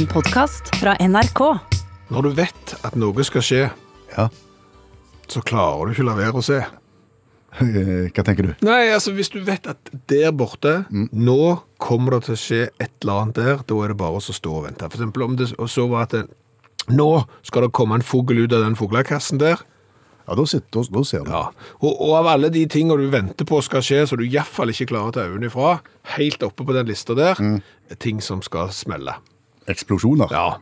[0.00, 1.40] En podkast fra NRK.
[2.10, 3.62] Når du vet at noe skal skje,
[4.16, 4.28] Ja.
[5.28, 6.58] så klarer du ikke la være å se.
[7.60, 8.52] Eh, Hva tenker du?
[8.66, 12.92] Nei, altså hvis du vet at der borte, nå kommer det til å skje et
[13.02, 14.86] eller annet der, da er det bare å stå og vente.
[14.90, 16.24] For eksempel om det så var at det,
[16.90, 17.08] nå
[17.46, 19.66] skal det komme en fugl ut av den fuglekassen der,
[20.30, 21.30] Ja, da, sitter, da, da ser du.
[21.32, 21.50] ja.
[21.82, 24.46] Og, og av alle de tinga du venter på skal skje, så du i hvert
[24.46, 25.80] fall ikke klarer å ta øynene ifra,
[26.14, 27.40] helt oppe på den lista der,
[27.90, 29.16] er ting som skal smelle.
[29.68, 30.28] Eksplosjoner.
[30.32, 30.54] Ja.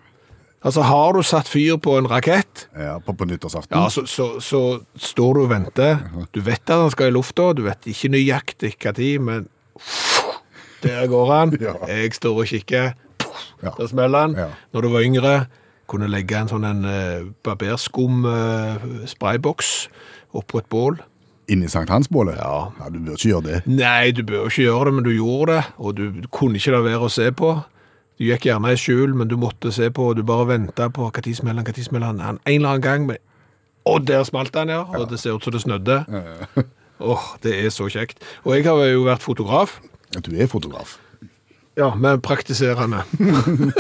[0.59, 3.79] Altså, har du satt fyr på en rakett, Ja, på, på nyttårsaften.
[3.79, 5.97] Ja, så, så, så står du og venter.
[6.35, 9.47] Du vet at han skal i lufta, du vet ikke nøyaktig hva tid, men
[10.83, 11.55] der går han.
[11.63, 11.75] Ja.
[11.87, 12.91] Jeg står og kikker.
[13.63, 13.71] Ja.
[13.79, 14.35] Der smeller han.
[14.39, 14.49] Ja.
[14.73, 15.47] Når du var yngre,
[15.89, 19.69] kunne legge en sånn en uh, barberskum-sprayboks
[20.37, 20.99] oppå et bål.
[21.49, 22.37] Inni sankthansbålet?
[22.37, 22.69] Ja.
[22.81, 22.89] ja.
[22.93, 23.63] Du bør ikke gjøre det.
[23.71, 26.03] Nei, du bør ikke gjøre det, men du gjorde det, og du
[26.35, 27.55] kunne ikke la være å se på.
[28.19, 31.07] Du gikk gjerne i skjul, men du måtte se på, og du bare ventet på
[31.23, 33.21] tid smeller han, tid smeller han, en eller annen gang, men,
[33.87, 36.01] og der smalt han, ja, og det ser ut som det snødde.
[36.99, 38.19] Åh, det er så kjekt.
[38.43, 39.79] Og jeg har jo vært fotograf,
[40.25, 40.97] Du er fotograf.
[41.77, 43.05] ja, men praktiserende.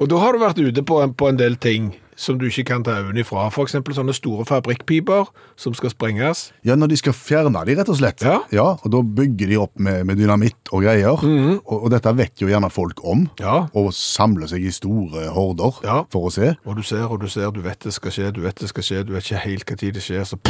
[0.00, 2.64] og da har du vært ute på en, på en del ting som du ikke
[2.68, 3.46] kan ta øynene ifra.
[3.64, 6.52] Eksempel sånne store fabrikkpiper som skal sprenges.
[6.66, 8.22] Ja, når de skal fjerne de, rett og slett.
[8.24, 8.40] Ja.
[8.54, 11.18] ja og da bygger de opp med, med dynamitt og greier.
[11.18, 13.26] og, og dette vet jo gjerne folk om.
[13.40, 13.66] Ja.
[13.74, 15.98] Og samler seg i store horder Ja.
[16.12, 16.54] for å se.
[16.64, 18.82] Og du ser og du ser, du vet det skal skje, du vet det skal
[18.86, 20.38] skje, du vet ikke helt hva tid det skjer, så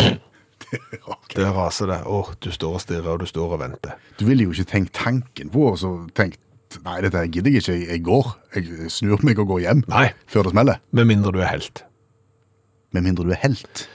[1.04, 1.42] Okay.
[1.42, 1.98] der raser det.
[2.06, 3.96] Åh, du står og stirrer, og du står og venter.
[4.18, 5.90] Du ville jo ikke tenkt tanken på og så
[6.84, 7.78] Nei, dette gidder jeg ikke.
[7.92, 8.30] Jeg går.
[8.56, 10.06] Jeg snur meg og går hjem Nei.
[10.26, 10.80] før det smeller.
[10.92, 11.84] Med mindre du er helt.
[12.94, 13.88] Med mindre du er helt.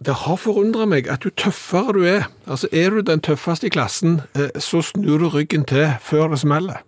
[0.00, 3.72] Det har forundret meg at jo tøffere du er, altså er du den tøffeste i
[3.72, 6.80] klassen, eh, så snur du ryggen til før det smeller.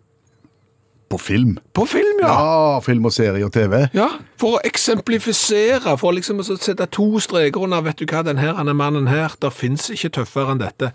[1.13, 1.59] På film.
[1.77, 2.31] På film, ja!
[2.33, 3.83] Ja, film og serie og TV.
[3.93, 4.07] Ja,
[4.41, 8.55] for å eksemplifisere, for liksom å sette to streker under, vet du hva, den her,
[8.57, 10.95] denne mannen her, der finnes ikke tøffere enn dette.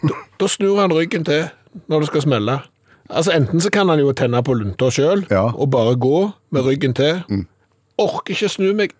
[0.00, 1.50] Da, da snur han ryggen til
[1.92, 2.56] når det skal smelle.
[3.10, 5.48] Altså enten så kan han jo tenne på lunta selv, Ja.
[5.54, 7.22] og bare gå med ryggen til.
[7.98, 8.92] Orker ikke snu meg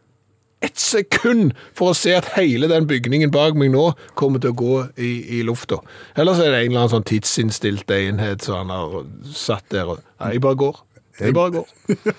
[0.63, 4.59] ett sekund for å se at hele den bygningen bak meg nå kommer til å
[4.59, 5.79] gå i, i lufta.
[6.17, 9.87] så er det en eller annen sånn tidsinnstilt enhet som han har satt der.
[9.89, 10.77] og- Nei, jeg bare går.
[11.21, 11.67] Jeg bare går.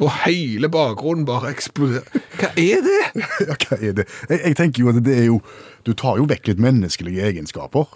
[0.00, 2.02] Og hele bakgrunnen bare eksploderer.
[2.40, 3.22] Hva er det?
[3.46, 4.06] Ja, hva er det?
[4.30, 5.40] Jeg, jeg tenker jo at det er jo
[5.84, 7.86] Du tar jo vekk litt menneskelige egenskaper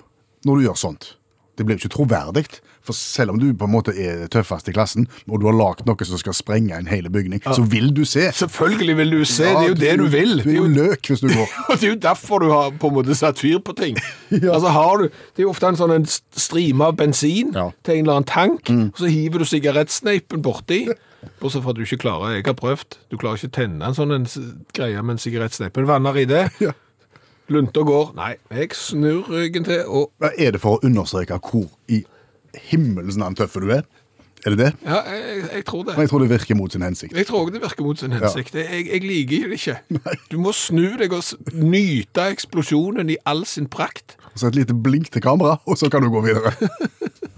[0.46, 1.14] når du gjør sånt.
[1.56, 2.60] Det blir jo ikke troverdig.
[2.88, 5.84] For selv om du på en måte er tøffest i klassen, og du har lagd
[5.88, 8.30] noe som skal sprenge en hel bygning, så vil du se.
[8.32, 10.32] Selvfølgelig vil du se, det er jo det du vil.
[10.40, 11.52] Du er jo løk hvis du går.
[11.68, 14.00] Og det er jo derfor du har på en måte satt fyr på ting.
[14.54, 15.04] Altså har du,
[15.36, 17.68] Det er jo ofte en sånn en strime av bensin Ja.
[17.84, 20.86] til en eller annen tank, og så hiver du sigarettsneipen borti.
[21.42, 23.96] Bortsett fra at du ikke klarer, jeg har prøvd, du klarer ikke å tenne en
[23.96, 24.28] sånn
[24.76, 25.76] greie med en sigarettsneip.
[25.82, 26.72] En vanner i det, Ja.
[27.48, 32.02] Lunter går, nei, jeg snur ryggen til, og Er det for å understreke hvor i
[32.70, 33.82] himmelens navn tøffe du er?
[34.46, 34.68] Er det det?
[34.86, 35.94] ja, jeg, jeg tror det.
[35.96, 37.16] Men jeg tror det virker mot sin hensikt.
[37.16, 38.54] Jeg tror også det virker mot sin hensikt.
[38.54, 39.74] Jeg, jeg liker det ikke.
[39.98, 40.14] Nei.
[40.30, 41.24] Du må snu deg og
[41.58, 44.14] nyte eksplosjonen i all sin prakt.
[44.38, 46.52] Så et lite blink til kamera, og så kan du gå videre.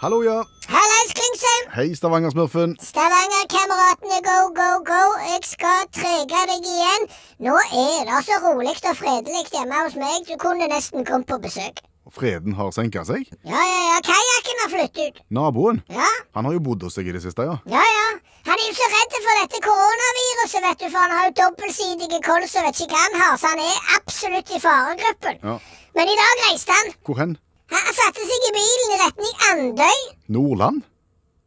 [0.00, 0.44] Hallo, ja.
[0.72, 1.64] Hallais, Klingsheim!
[1.76, 2.70] Hei, Stavanger-smurfen.
[2.80, 5.00] Stavanger-kameratene, go, go, go!
[5.28, 7.04] Jeg skal trege deg igjen.
[7.44, 10.24] Nå er det så rolig og fredelig hjemme hos meg.
[10.24, 11.82] Du kunne nesten kommet på besøk.
[12.16, 13.28] Freden har senka seg.
[13.44, 13.98] Ja, ja, ja.
[14.08, 15.20] Kajakken har flyttet ut.
[15.36, 15.82] Naboen.
[15.92, 17.58] Ja, Han har jo bodd hos deg i det siste, ja.
[17.68, 18.08] ja, ja.
[18.48, 22.22] Han er jo så redd for dette koronaviruset, vet du, for han har jo dobbeltsidige
[22.24, 25.44] kols og vet ikke hva han har, så han er absolutt i faregruppen.
[25.44, 25.60] Ja.
[26.00, 26.92] Men i dag reiste han.
[27.04, 27.36] Hvor hen?
[27.70, 29.98] Han satte seg i bilen i retning Andøy.
[30.36, 30.80] Nordland?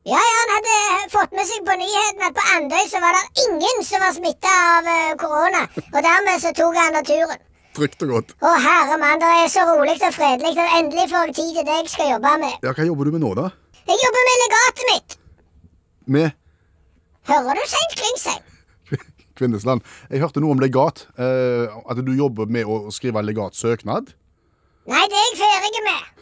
[0.07, 0.77] Ja, ja, han hadde
[1.13, 4.53] fått med seg på nyheten at på Andøy så var det ingen som var smitta
[4.75, 5.61] av eh, korona.
[5.93, 7.39] Og dermed så tok han naturen.
[7.73, 8.33] Trygt og godt.
[8.43, 10.51] Å herre mann, det er så rolig og fredelig.
[10.59, 12.57] Og endelig får jeg tid til det jeg skal jobbe med.
[12.67, 13.47] Ja, Hva jobber du med nå, da?
[13.87, 15.15] Jeg jobber med legatet mitt.
[16.17, 16.39] Med
[17.31, 18.43] Hører du seint, Klingsheim?
[19.39, 19.81] Kvinnesland.
[20.11, 21.05] Jeg hørte noe om legat.
[21.15, 24.11] Eh, at du jobber med å skrive legatsøknad.
[24.91, 26.12] Nei, det er jeg ferdig med.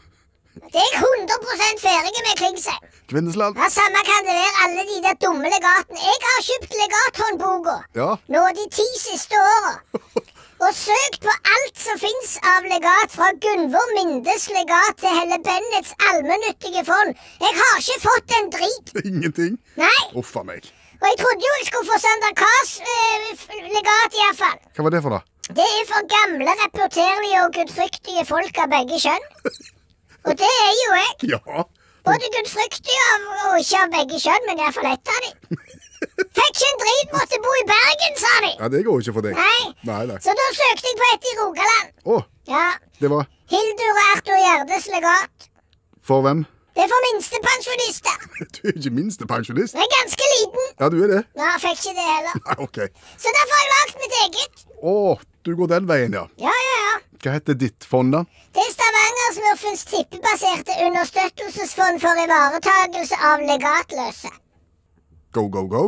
[0.71, 2.83] Det er jeg 100% ferdig med, Klingsheim.
[3.11, 3.57] Kvinnesland.
[3.59, 5.99] Ja, Samme kan det være alle de der dumme legatene.
[6.09, 8.09] Jeg har kjøpt legathåndboka Ja.
[8.33, 9.73] nå de ti siste åra.
[10.65, 15.95] Og søkt på alt som fins av legat, fra Gunvor Mindes legat til Helle Bennets
[16.11, 17.15] allmennyttige fond.
[17.41, 18.93] Jeg har ikke fått en drit.
[19.11, 19.57] Ingenting.
[19.81, 20.01] Nei.
[20.21, 20.69] Uff a meg.
[21.01, 24.59] Og jeg trodde jo jeg skulle få Sander Kars eh, legat, iallfall.
[24.77, 25.21] Hva var det for, da?
[25.57, 29.25] Det er for gamle, reporterlige og gudfryktige folk av begge kjønn.
[30.27, 31.13] Og det er jo jeg.
[31.35, 31.63] Ja.
[32.05, 35.59] Både gudfryktig av, og ikke av begge kjønn, men iallfall ett av dem.
[36.37, 38.49] Fikk ikke en drit, måtte bo i Bergen, sa de.
[38.57, 39.35] ja, det går ikke for deg.
[39.37, 39.67] Nei.
[39.85, 40.15] Nei, nei.
[40.25, 41.91] Så da søkte jeg på et i Rogaland.
[42.15, 42.63] Oh, Ja.
[42.97, 45.47] det var Hildur og Arthur Gjerdes legat.
[46.01, 46.41] for hvem?
[46.73, 48.17] Det er for minstepensjonister.
[48.55, 49.75] Du er ikke minstepensjonist.
[49.77, 50.67] Jeg er ganske liten.
[50.81, 51.21] Ja, du er det?
[51.37, 52.37] Ja, fikk ikke det heller.
[52.47, 52.79] Nei, OK.
[53.21, 54.63] Så derfor har jeg lagd mitt eget.
[54.81, 54.93] Å,
[55.45, 56.27] du går den veien, ja.
[56.41, 56.97] Ja, ja, ja.
[57.21, 58.23] Hva heter ditt fond, da?
[58.55, 64.31] Det er Stavangersmurfens tippebaserte understøttelsesfond for ivaretagelse av legatløse.
[65.33, 65.83] Go, go, go?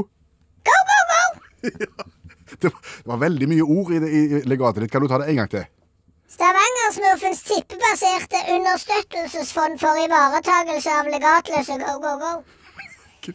[0.70, 1.24] Go, go, go!
[2.54, 4.92] Det var, det var veldig mye ord i, det, i legatet ditt.
[4.94, 5.64] Kan du ta det en gang til?
[6.32, 11.80] Stavangersmurfens tippebaserte understøttelsesfond for ivaretagelse av legatløse.
[11.82, 13.34] Go, go, go.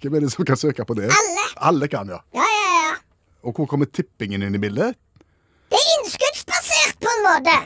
[0.00, 1.10] Hvem er det som kan søke på det?
[1.12, 1.46] Alle.
[1.70, 2.22] Alle kan, ja.
[2.36, 2.94] Ja, ja, ja.
[3.42, 4.96] Og hvor kommer tippingen inn i bildet?
[5.70, 7.56] Det er innskuddsbasert på en måte.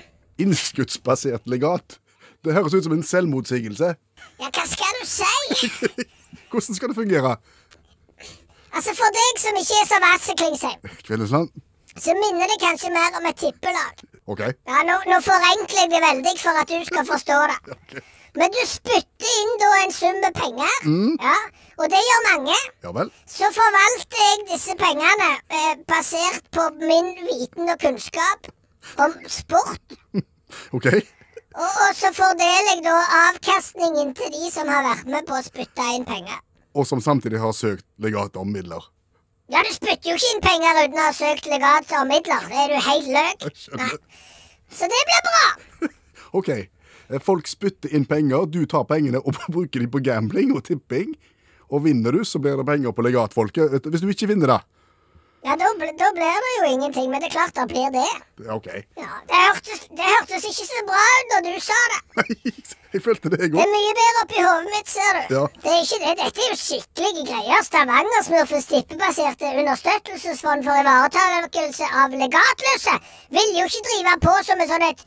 [0.45, 1.99] Innskuddsbasert legat.
[2.45, 3.95] Det høres ut som en selvmotsigelse.
[4.41, 5.71] Ja, hva skal du si?
[6.51, 7.37] Hvordan skal det fungere?
[8.75, 11.49] Altså, For deg som ikke er så vass, Klingsheim, Kvinnesland?
[11.95, 14.01] så minner det kanskje mer om et tippelag.
[14.27, 14.41] OK.
[14.41, 18.03] Ja, nå, nå forenkler jeg det veldig for at du skal forstå det.
[18.35, 20.73] Men du spytter inn da en sum med penger,
[21.23, 21.35] ja,
[21.79, 22.57] og det gjør mange.
[22.83, 23.05] Ja.
[23.31, 28.51] Så forvalter jeg disse pengene eh, basert på min viten og kunnskap
[29.05, 29.99] om sport.
[30.77, 30.89] OK.
[31.55, 35.45] Og, og så fordeler jeg da avkastningen til de som har vært med på å
[35.47, 36.43] spytte inn penger.
[36.75, 38.83] Og som samtidig har søkt legat om midler.
[39.53, 42.47] Ja, du spytter jo ikke inn penger uten å ha søkt legat og midler.
[42.51, 43.51] Er du helt løk?
[44.75, 45.91] Så det blir bra.
[46.41, 46.51] OK.
[47.11, 51.15] Eh, Folk spytter inn penger, du tar pengene og bruker dem på gambling og tipping.
[51.73, 53.87] Og vinner du, så blir det penger på legatfolket.
[53.91, 54.61] Hvis du ikke vinner, da?
[55.45, 58.05] Ja, da, ble, da blir det jo ingenting, men det er klart det blir det.
[58.49, 58.69] OK.
[58.97, 61.99] Ja, Det hørtes, det hørtes ikke så bra ut når du sa det.
[62.21, 62.53] Nei,
[62.95, 65.35] jeg følte det, jeg Det er mye bedre oppi hodet mitt, ser du.
[65.37, 65.43] Ja.
[65.65, 66.15] Det er ikke det.
[66.23, 67.67] Dette er jo skikkelige greier.
[67.67, 72.95] Stavanger-smurfens tippebaserte understøttelsesfond for ivaretakelse av legatløse
[73.37, 75.03] vil jo ikke drive på som et sånn et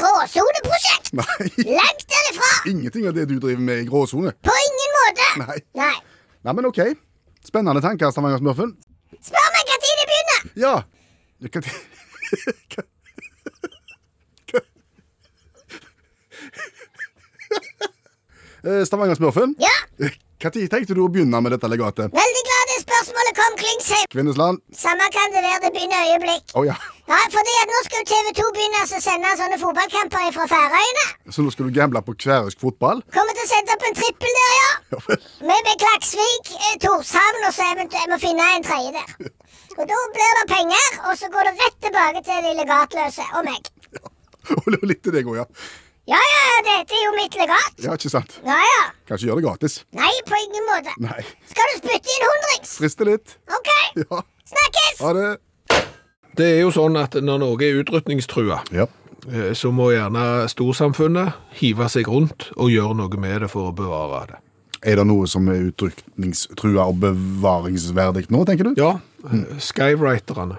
[0.00, 1.12] gråsoneprosjekt.
[1.20, 1.50] Nei.
[1.68, 2.52] Langt derifra.
[2.72, 4.32] Ingenting av det du driver med i gråsone.
[4.40, 5.28] På ingen måte.
[5.44, 5.58] Nei.
[5.82, 5.92] Nei.
[6.48, 6.80] Nei, men OK.
[7.44, 8.72] Spennende tanker, Stavanger-smurfen.
[9.20, 9.71] Spør meg.
[10.54, 10.82] Ja.
[11.42, 11.62] Hva
[18.62, 19.56] Eh, Stavanger-smurfen.
[19.58, 19.74] Ja.
[19.98, 22.14] Når tenkte du å begynne med dette legatet?
[22.14, 24.06] Veldig glad det spørsmålet kom, Klingsheim.
[24.14, 24.60] Kvinnesland?
[24.74, 25.60] Samme kan det være.
[25.64, 26.54] Det begynner øyeblikk.
[26.54, 26.76] Oh, ja.
[27.10, 31.06] Ja, fordi at Nå skal TV 2 begynne å sende sånne fotballkamper fra Færøyene.
[31.34, 33.02] Så nå skal du gamble på kværisk fotball?
[33.14, 34.70] Kommer til å sette opp en trippel der, ja.
[34.94, 39.32] Ja blir Med, Klaksvik, eh, Torshavn og så eventuelt må finne en tredje der.
[39.78, 43.46] Og Da blir det penger, og så går det rett tilbake til de legatløse og
[43.46, 43.70] meg.
[44.58, 45.44] Og litt til deg òg, ja.
[46.10, 47.76] Ja, ja, dette er jo mitt legat.
[47.84, 48.32] Ja, ikke sant?
[48.44, 48.80] Ja, ja.
[49.06, 49.76] Kanskje gjøre det gratis.
[49.94, 50.92] Nei, på ingen måte.
[51.00, 51.20] Nei.
[51.52, 52.72] Skal du spytte inn hundrings?
[52.80, 53.36] Friste litt.
[53.54, 53.70] OK,
[54.02, 54.22] Ja.
[54.50, 54.98] snakkes!
[55.06, 55.28] Ha det.
[56.36, 58.88] Det er jo sånn at når noe er utrydningstrua, Ja.
[59.30, 63.76] eh, så må gjerne storsamfunnet hive seg rundt og gjøre noe med det for å
[63.76, 64.40] bevare det.
[64.82, 68.74] Er det noe som er utrykningstrua og bevaringsverdig nå, tenker du?
[68.80, 68.96] Ja,
[69.58, 70.58] skywriterne.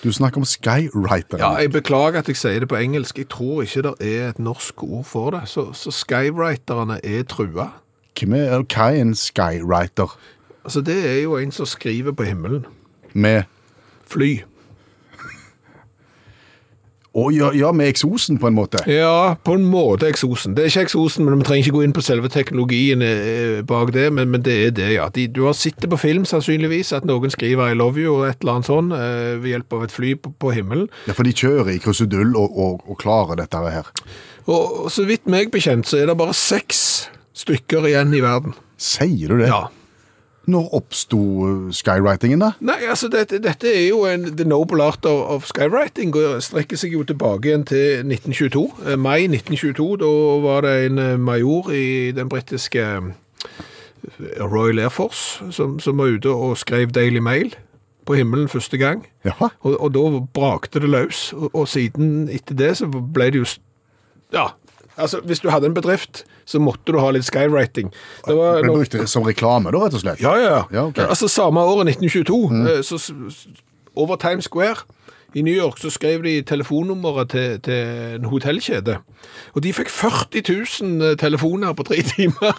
[0.00, 1.42] Du snakker om skywriterne.
[1.42, 3.18] Ja, jeg beklager at jeg sier det på engelsk.
[3.20, 5.42] Jeg tror ikke det er et norsk ord for det.
[5.52, 7.68] Så, så skywriterne er trua.
[8.16, 10.16] Hvem er, hva er en skywriter?
[10.64, 12.64] Altså, det er jo en som skriver på himmelen.
[13.12, 13.42] Med
[14.10, 14.40] Fly.
[17.10, 18.84] Å, ja, ja, med eksosen, på en måte.
[18.86, 20.52] Ja, på en måte eksosen.
[20.54, 23.90] Det er ikke eksosen, men vi trenger ikke gå inn på selve teknologien eh, bak
[23.96, 25.08] det, men, men det er det, ja.
[25.10, 28.28] De, du har sett det på film, sannsynligvis, at noen skriver I love you og
[28.28, 30.86] et eller annet sånn eh, ved hjelp av et fly på, på himmelen.
[31.10, 33.90] Ja, For de kjører i krusedull og, og, og klarer dette her.
[34.46, 37.10] Og så vidt meg bekjent, så er det bare seks
[37.42, 38.54] stykker igjen i verden.
[38.80, 39.50] Sier du det?
[39.50, 39.66] Ja.
[40.50, 41.20] Når oppsto
[41.76, 42.50] skywritingen, da?
[42.64, 46.80] Nei, altså dette, dette er jo en The Noble Art of, of Skywriting, og strekker
[46.80, 48.66] seg jo tilbake igjen til 1922.
[48.86, 50.12] Eh, mai 1922, da
[50.44, 53.10] var det en eh, major i den britiske eh,
[54.40, 57.54] Royal Air Force som, som var ute og skrev Daily Mail
[58.08, 59.06] på himmelen første gang.
[59.60, 60.04] Og, og da
[60.34, 63.50] brakte det løs, og, og siden etter det så ble det jo
[64.30, 64.52] Ja,
[65.00, 67.90] altså hvis du hadde en bedrift, så måtte du ha litt skywriting.
[68.26, 70.20] Det var Ble brukt som reklame, da, rett og slett?
[70.22, 70.62] ja, ja.
[70.72, 71.04] Ja, okay.
[71.08, 72.82] Altså Samme året, 1922, mm.
[72.86, 73.46] så s- s-
[73.96, 74.84] over Times Square
[75.34, 78.96] I New York så skrev de telefonnummeret til, til en hotellkjede.
[79.54, 82.56] Og de fikk 40 000 telefoner på tre timer.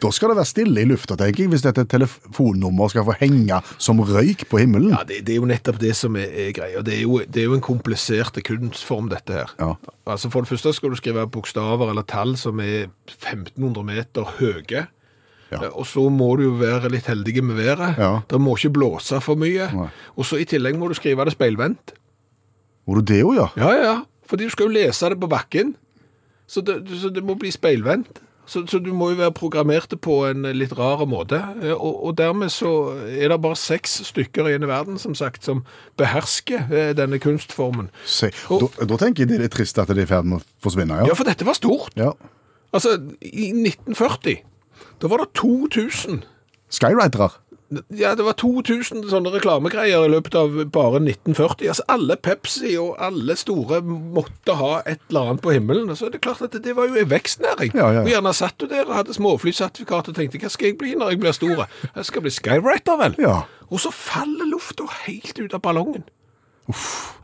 [0.00, 3.60] Da skal det være stille i lufta, tenker jeg, hvis dette telefonnummeret skal få henge
[3.80, 4.92] som røyk på himmelen.
[4.92, 6.84] Ja, det, det er jo nettopp det som er, er greia.
[6.84, 9.56] Det er, jo, det er jo en komplisert kunstform, dette her.
[9.60, 9.74] Ja.
[10.10, 14.88] Altså For det første skal du skrive bokstaver eller tall som er 1500 meter høye.
[15.50, 15.68] Ja.
[15.74, 17.98] Og så må du jo være litt heldig med været.
[17.98, 18.10] Ja.
[18.30, 19.66] Det må ikke blåse for mye.
[19.74, 19.88] Nei.
[20.16, 21.94] Og så i tillegg må du skrive det speilvendt.
[22.86, 23.48] Må du det òg, ja?
[23.58, 23.94] Ja, ja.
[24.30, 25.74] Fordi du skal jo lese det på bakken.
[26.50, 28.20] Så det, så det må bli speilvendt.
[28.50, 31.38] Så, så du må jo være programmert på en litt rar måte.
[31.62, 32.70] Eh, Og, og dermed så
[33.06, 35.60] er det bare seks stykker i verden, som sagt, som
[36.00, 37.90] behersker eh, denne kunstformen.
[38.04, 40.26] Se, Og- da, da tenker jeg det er litt trist at det er i ferd
[40.26, 41.14] med å forsvinne, Ja, ja.
[41.14, 41.94] for dette var stort.
[41.96, 42.10] ja.
[42.72, 44.42] Altså, i 1940,
[45.00, 46.24] da var det 2000.
[46.70, 47.38] Skywriterer.
[47.94, 51.68] Ja, det var 2000 sånne reklamegreier i løpet av bare 1940.
[51.70, 55.92] Altså, alle Pepsi og alle store måtte ha et eller annet på himmelen.
[55.94, 57.70] Så er det klart at det, det var jo en vekstnæring.
[57.78, 58.02] Ja, ja.
[58.02, 61.14] Og gjerne satt du der og hadde småflysertifikat og tenkte, hva skal jeg bli når
[61.14, 61.62] jeg blir stor?
[61.94, 63.14] Jeg skal bli skywriter, vel?
[63.22, 63.36] Ja.
[63.70, 66.02] Og så faller lufta helt ut av ballongen.
[66.70, 67.14] Uff,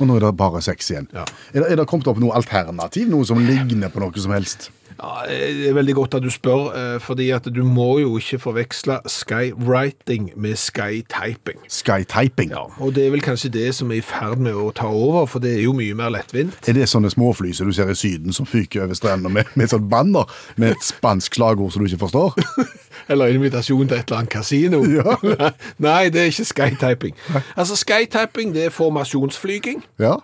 [0.00, 1.06] Og nå er det bare seks igjen.
[1.14, 1.22] Ja.
[1.54, 3.06] Er, det, er det kommet opp noe alternativ?
[3.08, 4.72] Noe som ligner på noe som helst?
[4.96, 8.38] Ja, det er veldig godt at du spør, eh, fordi at du må jo ikke
[8.38, 11.58] forveksle skywriting med skytyping.
[11.68, 12.50] Skytyping.
[12.50, 15.26] Ja, og det er vel kanskje det som er i ferd med å ta over,
[15.26, 16.56] for det er jo mye mer lettvint.
[16.68, 19.68] Er det sånne småfly som du ser i Syden som fyker over strendene med, med
[19.68, 20.24] et sånt banner
[20.56, 22.38] med et spansk slagord som du ikke forstår?
[23.12, 24.82] Eller invitasjon til et eller annet kasino.
[24.96, 25.50] Ja.
[25.82, 27.14] Nei, det er ikke skytyping.
[27.56, 29.84] Altså, skytyping det er formasjonsflyging.
[30.00, 30.14] Ja.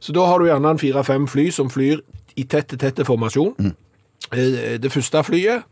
[0.00, 2.00] Så da har du gjerne en fire-fem fly som flyr
[2.36, 3.54] i tette, tette formasjon.
[3.58, 3.74] Mm.
[4.82, 5.66] Det første flyet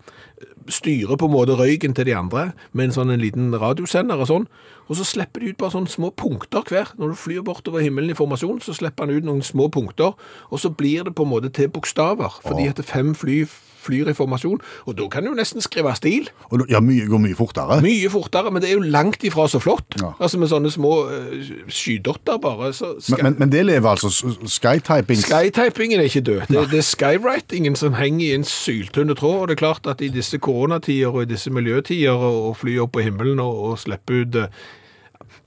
[0.69, 4.29] styrer på en måte røyken til de andre med en sånn en liten radiosender og
[4.29, 4.47] sånn,
[4.89, 6.93] og så slipper de ut bare sånne små punkter hver.
[6.99, 10.17] Når du flyr bortover himmelen i formasjon, så slipper han ut noen små punkter,
[10.51, 13.43] og så blir det på en måte til bokstaver, fordi at fem fly
[13.83, 16.31] flyr i formasjon, og da kan du nesten skrive stil.
[16.51, 17.81] Og ja, mye går mye fortere.
[17.85, 19.99] Mye fortere, men det er jo langt ifra så flott.
[20.01, 20.13] Ja.
[20.23, 25.23] Altså med sånne små uh, skydotter bare, så Men, men, men det lever altså skytyping
[25.23, 26.41] Skytypingen er ikke død.
[26.49, 29.41] Det, det er skywritingen som henger i en syltynne tråd.
[29.41, 32.95] Og det er klart at i disse koronatider og i disse miljøtider og fly opp
[32.97, 34.63] på himmelen og, og slippe ut eh,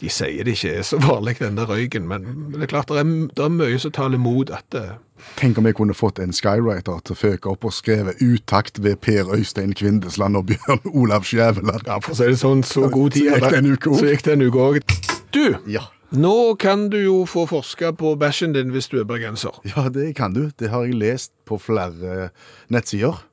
[0.01, 2.97] De sier det ikke er så vanlig, den der røyken, men det er klart det
[2.99, 4.19] er, det er mye som taler
[4.51, 4.95] at eh,
[5.39, 8.99] Tenk om jeg kunne fått en skywriter til å føke opp og skrive utakt ved
[8.99, 11.87] Per Øystein Kvindesland og Bjørn Olav Skjæveland.
[11.87, 14.01] Ja, for å si det sånn, så god tid Så gikk det en uke også.
[14.03, 14.97] Så gikk det en uke òg.
[15.31, 15.85] Du, Ja.
[16.11, 19.55] nå kan du jo få forske på bæsjen din hvis du er bergenser.
[19.71, 20.49] ja, det kan du.
[20.59, 22.29] Det har jeg lest på flere
[22.69, 23.23] nettsider.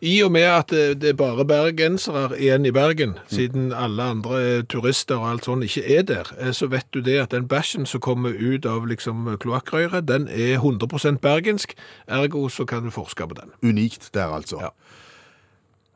[0.00, 5.20] I og med at det, er bare bergensere igjen i Bergen, siden alle andre turister
[5.20, 8.00] og alt sånt ikke er der, eh, så vet du det at den bæsjen som
[8.00, 11.74] kommer ut av liksom kloakkrøret, den er 100% bergensk,
[12.08, 13.52] ergo så kan du forske på den.
[13.62, 14.60] Unikt der, altså.
[14.60, 14.72] Ja.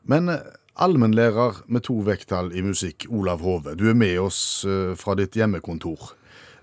[0.04, 0.44] Men eh,
[0.76, 5.36] allmennlærer med to vekttall i musikk, Olav Hove, du er med oss eh, fra ditt
[5.38, 6.12] hjemmekontor.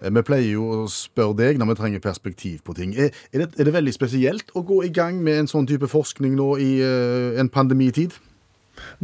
[0.02, 2.96] Eh, Vi pleier jo å spørre deg når vi trenger perspektiv på ting.
[2.98, 5.88] Er, er, det, er det veldig spesielt å gå i gang med en sånn type
[5.92, 8.18] forskning nå i uh, en pandemitid?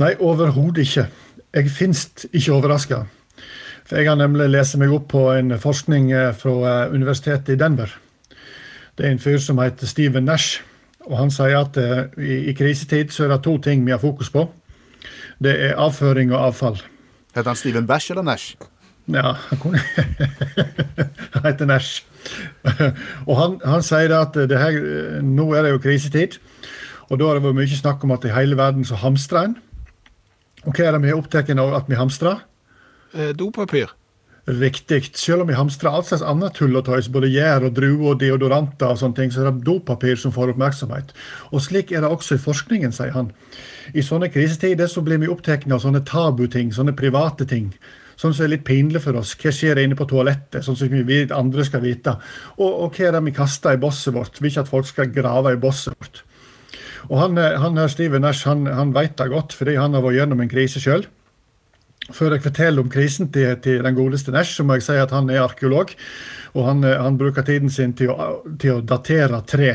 [0.01, 1.07] Nei, overhodet ikke.
[1.53, 3.03] Jeg finnes ikke overraska.
[3.87, 7.93] For jeg har nemlig lest meg opp på en forskning eh, fra universitetet i Denver.
[8.97, 10.59] Det er en fyr som heter Steven Nash.
[11.07, 14.27] Og han sier at i, i krisetid så er det to ting vi har fokus
[14.33, 14.43] på.
[15.39, 16.81] Det er avføring og avfall.
[17.31, 18.57] Heter han Steven Bæsj eller Nash?
[19.07, 19.79] Ja, han kunne
[21.43, 22.03] heter Nash.
[23.25, 24.79] og han, han sier at det her,
[25.23, 26.39] nå er det jo krisetid,
[27.07, 29.55] og da har det vært mye snakk om at i hele verden så hamstrer en.
[30.67, 32.41] Og hva er det vi er opptatt av at vi hamstrer?
[33.15, 33.93] Eh, dopapir.
[34.47, 35.09] Riktig.
[35.19, 38.19] Selv om vi hamstrer alt slags annet tull og tøys, både gjær og druer og
[38.21, 41.11] deodoranter og sånne ting, så er det dopapir som får oppmerksomhet.
[41.51, 43.33] Og slik er det også i forskningen, sier han.
[43.91, 47.73] I sånne krisetider så blir vi opptatt av sånne tabuting, sånne private ting.
[48.17, 49.35] Sånn som er litt pinlig for oss.
[49.37, 50.63] Hva skjer inne på toalettet?
[50.65, 52.15] Sånn som vi andre skal vite.
[52.57, 54.39] Og, og hva er det vi kaster i bosset vårt?
[54.39, 56.23] Vi vil ikke at folk skal grave i bosset vårt.
[57.11, 60.03] Og han, eh, han her, Steven Nash han, han vet det godt, fordi han har
[60.05, 61.05] vært gjennom en krise sjøl.
[62.07, 65.13] Før jeg forteller om krisen til, til den godeste Nash, så må jeg si at
[65.15, 65.93] han er arkeolog.
[66.55, 69.73] Og han, eh, han bruker tiden sin til å, til å datere tre.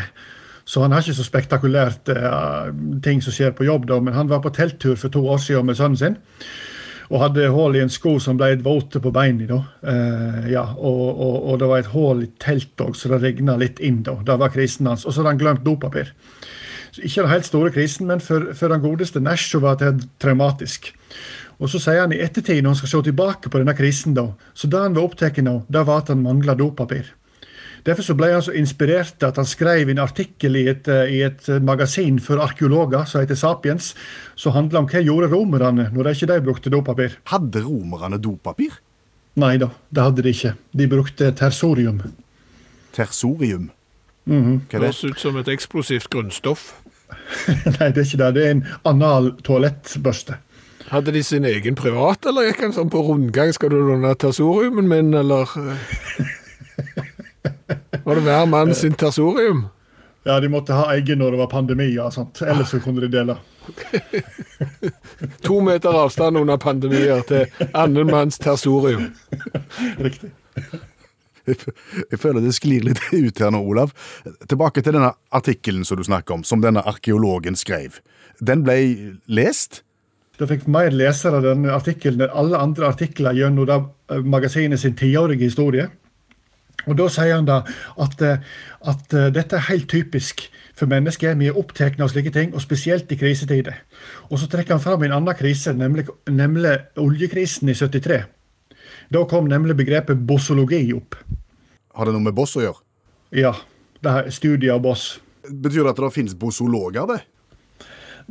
[0.65, 2.69] Så han har ikke så spektakulært uh,
[3.03, 5.67] ting som skjer på jobb, da, men han var på telttur for to år siden
[5.67, 6.15] med sønnen sin.
[7.13, 9.45] Og hadde hull i en sko som ble våte på beina.
[9.51, 9.59] da.
[9.93, 13.59] Eh, ja, og, og, og det var et hull i teltet òg, så det regna
[13.61, 14.01] litt inn.
[14.07, 14.17] da.
[14.25, 15.05] Det var krisen hans.
[15.05, 16.15] Og så hadde han glemt dopapir.
[16.93, 19.95] Så ikke den helt store krisen, men for, for den godeste Nash så var det
[20.21, 20.93] traumatisk.
[21.63, 24.27] Og så sier han i ettertid, når han skal se tilbake på denne krisen, da,
[24.53, 27.13] så det han var opptatt av, det var at han mangla dopapir.
[27.87, 31.21] Derfor så ble han så inspirert at han skrev en artikkel i et, eh, i
[31.27, 33.93] et magasin for arkeologer som heter Sapiens,
[34.37, 37.19] som handla om hva gjorde romerne når de ikke de brukte dopapir.
[37.33, 38.79] Hadde romerne dopapir?
[39.41, 40.55] Nei da, det hadde de ikke.
[40.77, 42.03] De brukte tersorium.
[42.93, 43.71] Tersorium?
[44.29, 44.79] Hva er det?
[44.79, 46.75] Høres ut som et eksplosivt grunnstoff.
[47.79, 48.31] Nei, det er ikke det.
[48.37, 50.39] Det er en anal toalettbørste.
[50.93, 53.53] Hadde de sin egen privat, eller gikk han sånn på rundgang?
[53.57, 55.91] Skal du låne tersoriumen min, eller eh?
[58.05, 59.67] Var det hver mann sin tersorium?
[60.25, 62.43] Ja, de måtte ha egen når det var pandemi, ja, sant?
[62.43, 63.37] ellers så kunne de dele.
[65.47, 69.11] To meter avstand under pandemier til annen manns tersorium.
[69.99, 70.31] Riktig.
[71.47, 73.91] Jeg føler det sklir litt ut her nå, Olav.
[74.47, 77.99] Tilbake til denne artikkelen som du snakker om, som denne arkeologen skrev.
[78.39, 78.77] Den ble
[79.27, 79.83] lest?
[80.39, 85.51] Det fikk mer lesere denne artikkelen enn alle andre artikler gjennom eh, magasinet sin tiårige
[85.51, 85.91] historie.
[86.87, 87.63] Og Da sier han da
[88.01, 88.39] at, eh,
[88.91, 91.37] at eh, dette er helt typisk for mennesker.
[91.39, 93.83] Vi er opptatt av slike ting, og spesielt i krisetider.
[94.31, 98.25] Og Så trekker han fram en annen krise, nemlig, nemlig oljekrisen i 73.
[99.13, 101.17] Da kom nemlig begrepet bossologi opp.
[101.95, 102.81] Har det noe med boss å gjøre?
[103.33, 103.53] Ja,
[104.03, 105.21] det er studiet av boss.
[105.43, 107.21] Betyr det at det finnes bossologer, det?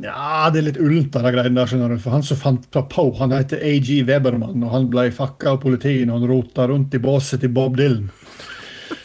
[0.02, 1.68] Ja, det er litt ullent, det greiene der.
[1.68, 2.00] skjønner du.
[2.00, 6.08] For Han som fant på, han heter AG Webermann, og han ble fakka av politiet
[6.08, 8.08] når han rota rundt i båset til Bob Dylan.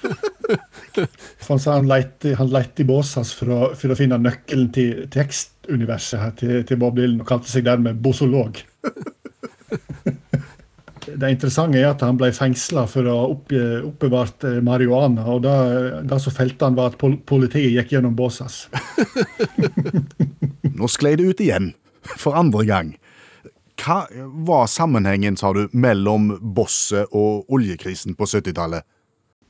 [1.48, 6.34] Han sa han lette, i båsen hans for for å finne nøkkelen til tekstuniverset her
[6.40, 8.60] til, til Bob Dylan, og kalte seg dermed bossolog.
[11.08, 13.54] Det interessante er at han ble fengsla for å ha opp,
[13.88, 15.24] oppbevart marihuana.
[15.32, 18.52] Og det, som felte han, var at pol politiet gikk gjennom båsen.
[20.78, 21.72] Nå sklei det ut igjen,
[22.04, 22.92] for andre gang.
[23.80, 24.02] Hva
[24.44, 28.84] var sammenhengen, sa du, mellom bosset og oljekrisen på 70-tallet?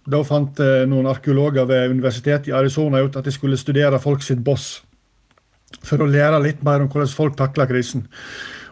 [0.07, 4.23] Da fant eh, noen arkeologer ved universitetet i Arizona ut at de skulle studere folk
[4.23, 4.77] sitt boss.
[5.83, 8.07] For å lære litt mer om hvordan folk takla krisen.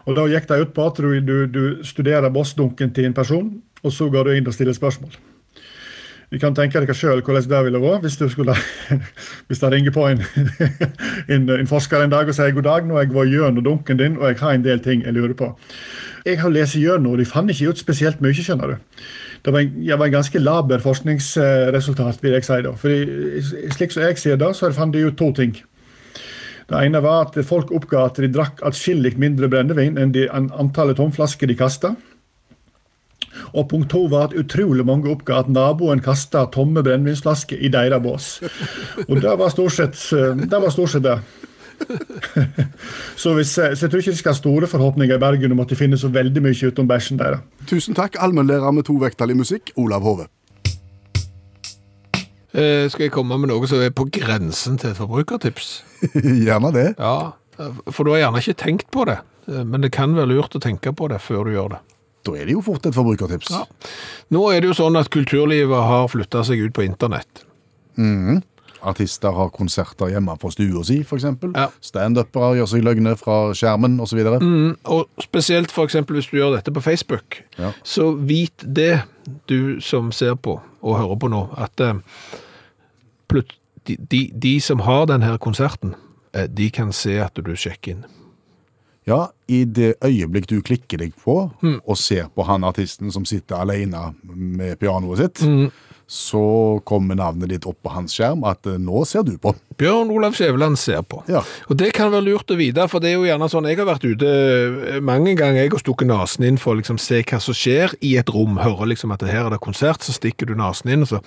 [0.06, 3.48] Og Da gikk de ut på at du, du, studerer bossdunken til en person,
[3.82, 5.16] og så går du inn og stiller spørsmål.
[6.30, 8.54] Vi kan tenke dere sjøl hvordan det ville vært hvis, du skulle,
[9.46, 10.24] hvis det ringer på en,
[11.34, 14.00] en, en forsker en dag og sier god dag, nå har jeg vært gjennom dunken
[14.00, 15.52] din, og jeg har en del ting jeg lurer på.
[16.26, 19.06] Jeg har lest gjennom, og de fant ikke ut spesielt mye, skjønner du.
[19.46, 22.56] Det var, en, det var en ganske laber forskningsresultat, vil jeg si.
[22.66, 22.72] da.
[22.74, 23.42] Fordi
[23.76, 25.54] Slik som jeg ser det, så fant de ut to ting.
[26.66, 30.50] Det ene var at folk oppga at de drakk atskillig mindre brennevin enn de, enn
[30.58, 31.92] antallet tomflasker de kasta.
[33.54, 38.02] Og punkt to var at utrolig mange oppga at naboen kasta tomme brennevinsflasker i deres
[38.02, 38.28] bås.
[39.06, 40.58] Og det var stort sett eh, det.
[40.58, 41.20] Var stort sett det.
[43.22, 45.72] så, hvis, så jeg tror ikke de skal ha store forhåpninger i Bergen om at
[45.72, 47.44] de finner så veldig mye utom bæsjen deres.
[47.68, 50.28] Tusen takk, allmennlærer med to vekttall i musikk, Olav Hove.
[52.56, 55.72] Eh, skal jeg komme med noe som er på grensen til et forbrukertips?
[56.46, 56.86] Gjerne det.
[56.96, 57.34] Ja,
[57.90, 59.18] for du har gjerne ikke tenkt på det,
[59.50, 61.82] eh, men det kan være lurt å tenke på det før du gjør det.
[62.26, 63.52] Da er det jo fort et forbrukertips.
[63.52, 63.90] Ja.
[64.34, 67.44] Nå er det jo sånn at kulturlivet har flytta seg ut på internett.
[68.82, 71.24] Artister har konserter hjemme på stua si, f.eks.
[71.54, 71.68] Ja.
[71.80, 74.16] Standupere gjør seg løgne fra skjermen osv.
[74.20, 77.72] videre Mm, og spesielt eksempel hvis du gjør dette på Facebook, Ja.
[77.84, 79.02] så vit det,
[79.46, 81.94] du som ser på og hører på nå, at eh,
[83.86, 85.94] de, de, de som har denne konserten,
[86.34, 88.04] eh, de kan se at du sjekker inn.
[89.06, 93.60] Ja, i det øyeblikk du klikker deg på og ser på han artisten som sitter
[93.62, 95.44] alene med pianoet sitt,
[96.06, 99.52] så kommer navnet ditt opp på hans skjerm at eh, nå ser du på.
[99.80, 101.18] Bjørn Olav Skjæveland ser på.
[101.30, 101.42] Ja.
[101.66, 103.88] Og det kan være lurt å vite, for det er jo gjerne sånn, jeg har
[103.88, 107.42] vært ute eh, mange ganger, jeg har stukket nasen inn for å liksom se hva
[107.42, 110.54] som skjer i et rom, hører liksom at her er det konsert, så stikker du
[110.58, 111.24] nasen inn, og så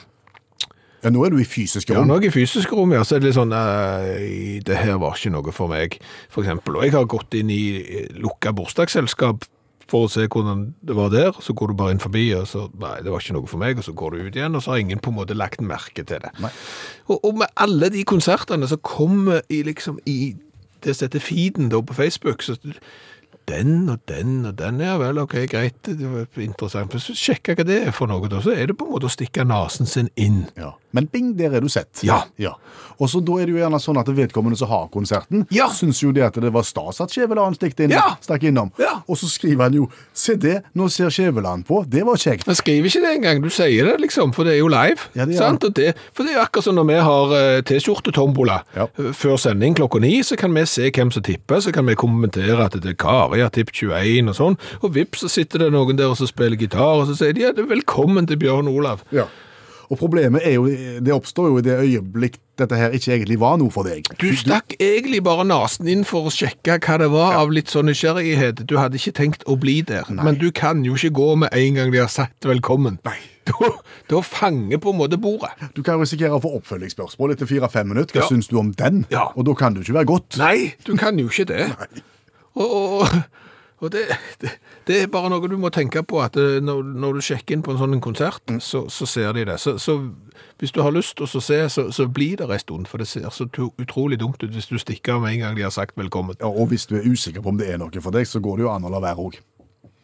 [1.03, 3.15] Ja, nå er du i fysiske Ja, nå er jeg i fysiske rom, ja, så
[3.15, 5.99] er det litt sånn Nei, det her var ikke noe for meg,
[6.31, 6.79] eksempel.
[6.79, 9.43] Og jeg har gått inn i eh, lukka bursdagsselskap
[9.89, 12.67] for å se hvordan det var der, så går du bare inn forbi, og så
[12.79, 14.73] Nei, det var ikke noe for meg, og så går du ut igjen, og så
[14.73, 16.31] har ingen på en måte lagt merke til det.
[17.07, 20.35] Og, og med alle de konsertene som kommer i liksom i
[20.83, 22.55] det som heter feeden da på Facebook, så
[23.49, 26.93] den og den og den, ja vel, ok, greit, det var interessant.
[26.93, 28.93] Men så sjekker jeg hva det er for noe da, så er det på en
[28.93, 30.43] måte å stikke nasen sin inn.
[30.59, 30.75] Ja.
[30.93, 32.01] Men bing, der er du sett.
[32.03, 32.23] Ja.
[32.99, 35.67] Og så da er det jo gjerne sånn at vedkommende som har konserten, Ja.
[35.69, 38.15] syns jo det at det var stas at Skjæveland stikk inn, Ja.
[38.21, 38.71] stakk innom.
[38.79, 39.01] Ja.
[39.07, 41.85] Og så skriver han jo Se det, nå ser Skjæveland på.
[41.87, 42.45] Det var kjekt.
[42.47, 44.99] Jeg skriver ikke det engang, du sier det liksom, for det er jo live.
[45.15, 45.61] Ja, det er sant?
[45.73, 48.83] Det, for det er jo akkurat som når vi har eh, T-skjortetombola Ja.
[48.97, 51.95] eh, før sending klokka ni, så kan vi se hvem som tipper, så kan vi
[51.95, 55.71] kommentere at det er Kari har tippet 21 og sånn, og vips, så sitter det
[55.71, 58.67] noen der og så spiller gitar, og så sier de ja, det velkommen til Bjørn
[58.67, 59.03] Olav.
[59.11, 59.25] Ja.
[59.89, 60.67] Og problemet er jo,
[61.01, 64.05] det oppstår jo i det øyeblikk dette her ikke egentlig var noe for deg.
[64.21, 67.87] Du stakk egentlig bare nasen inn for å sjekke hva det var av litt sånn
[67.89, 68.65] nysgjerrighet.
[68.69, 71.79] Du hadde ikke tenkt å bli der, men du kan jo ikke gå med en
[71.79, 73.01] gang de har sagt velkommen.
[73.07, 73.17] Nei.
[73.49, 73.65] Da,
[74.05, 75.49] da fanger på en måte bordet.
[75.73, 78.19] Du kan risikere å få oppfølgingsspørsmål etter fire-fem minutter.
[78.19, 78.29] Hva Ja.
[78.29, 78.99] syns du om den?
[79.09, 79.23] Ja.
[79.33, 80.37] Og da kan du ikke være godt.
[80.37, 81.65] Nei, du kan jo ikke det.
[82.53, 83.15] Og, og,
[83.79, 84.05] og det,
[84.41, 84.51] det,
[84.87, 87.63] det er bare noe du må tenke på, at eh, når, når du sjekker inn
[87.63, 89.59] på en sånn konsert, så, så ser de det.
[89.63, 89.95] Så, så
[90.59, 93.07] hvis du har lyst til å se, så, så blir det en stund, for det
[93.07, 95.95] ser så utrolig dumt ut hvis du stikker av med en gang de har sagt
[95.99, 96.35] velkommen.
[96.41, 98.59] Ja, og hvis du er usikker på om det er noe for deg, så går
[98.59, 99.39] det jo an å la være òg.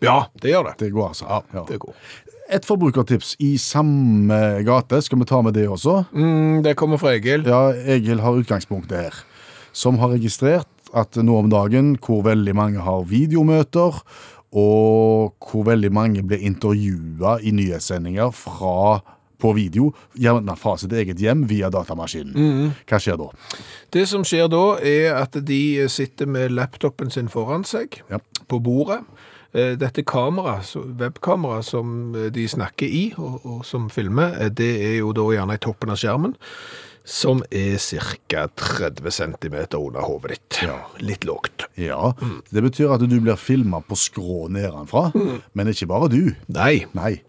[0.04, 0.78] Ja, det gjør det.
[0.80, 1.28] Det går altså.
[1.28, 1.96] Ja, det går.
[2.56, 5.00] Et forbrukertips i samme gate.
[5.02, 6.04] Skal vi ta med det også?
[6.14, 7.48] Mm, det kommer fra Egil.
[7.50, 9.22] Ja, Egil har utgangspunktet her.
[9.76, 14.00] Som har registrert at nå om dagen hvor veldig mange har videomøter,
[14.56, 19.02] og hvor veldig mange blir intervjua i nyhetssendinger fra
[19.44, 22.72] på video, gjerne fra sitt eget hjem via datamaskinen.
[22.88, 23.28] Hva skjer da?
[23.92, 25.60] Det som skjer da, er at de
[25.92, 28.22] sitter med laptopen sin foran seg Ja.
[28.48, 29.02] på bordet.
[29.54, 34.50] Eh, Dette kamera, webkameraet webkamera som eh, de snakker i, og, og som filmer, eh,
[34.50, 36.34] det er jo da gjerne i toppen av skjermen,
[37.06, 38.48] som er ca.
[38.58, 40.60] 30 cm under hodet ditt.
[40.66, 40.80] Ja.
[41.00, 41.68] Litt lågt.
[41.78, 42.14] Ja,
[42.52, 45.12] Det betyr at du blir filma på skrå nedenfra,
[45.54, 46.34] men ikke bare du.
[46.48, 46.86] Nei.
[46.98, 47.22] Nei.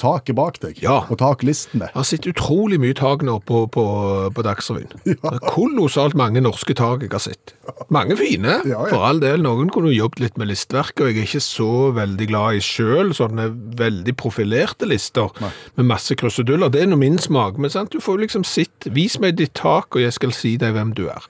[0.00, 1.02] Taket bak deg, Ja.
[1.12, 1.90] og taklistene.
[1.90, 3.84] Jeg har sett utrolig mye tak nå på, på,
[4.32, 4.88] på Dagsrevyen.
[5.04, 7.52] Det er kolossalt mange norske tak jeg har sett.
[7.92, 8.88] Mange fine, Ja, ja.
[8.88, 9.42] for all del.
[9.44, 12.64] Noen kunne jo jobbet litt med listverk, og jeg er ikke så veldig glad i
[12.64, 16.72] sjøl sånne veldig profilerte lister med masse kruseduller.
[16.72, 17.92] Det er nå min smak, men sant?
[17.92, 21.06] du får liksom sitt Vis meg ditt tak, og jeg skal si deg hvem du
[21.12, 21.24] er.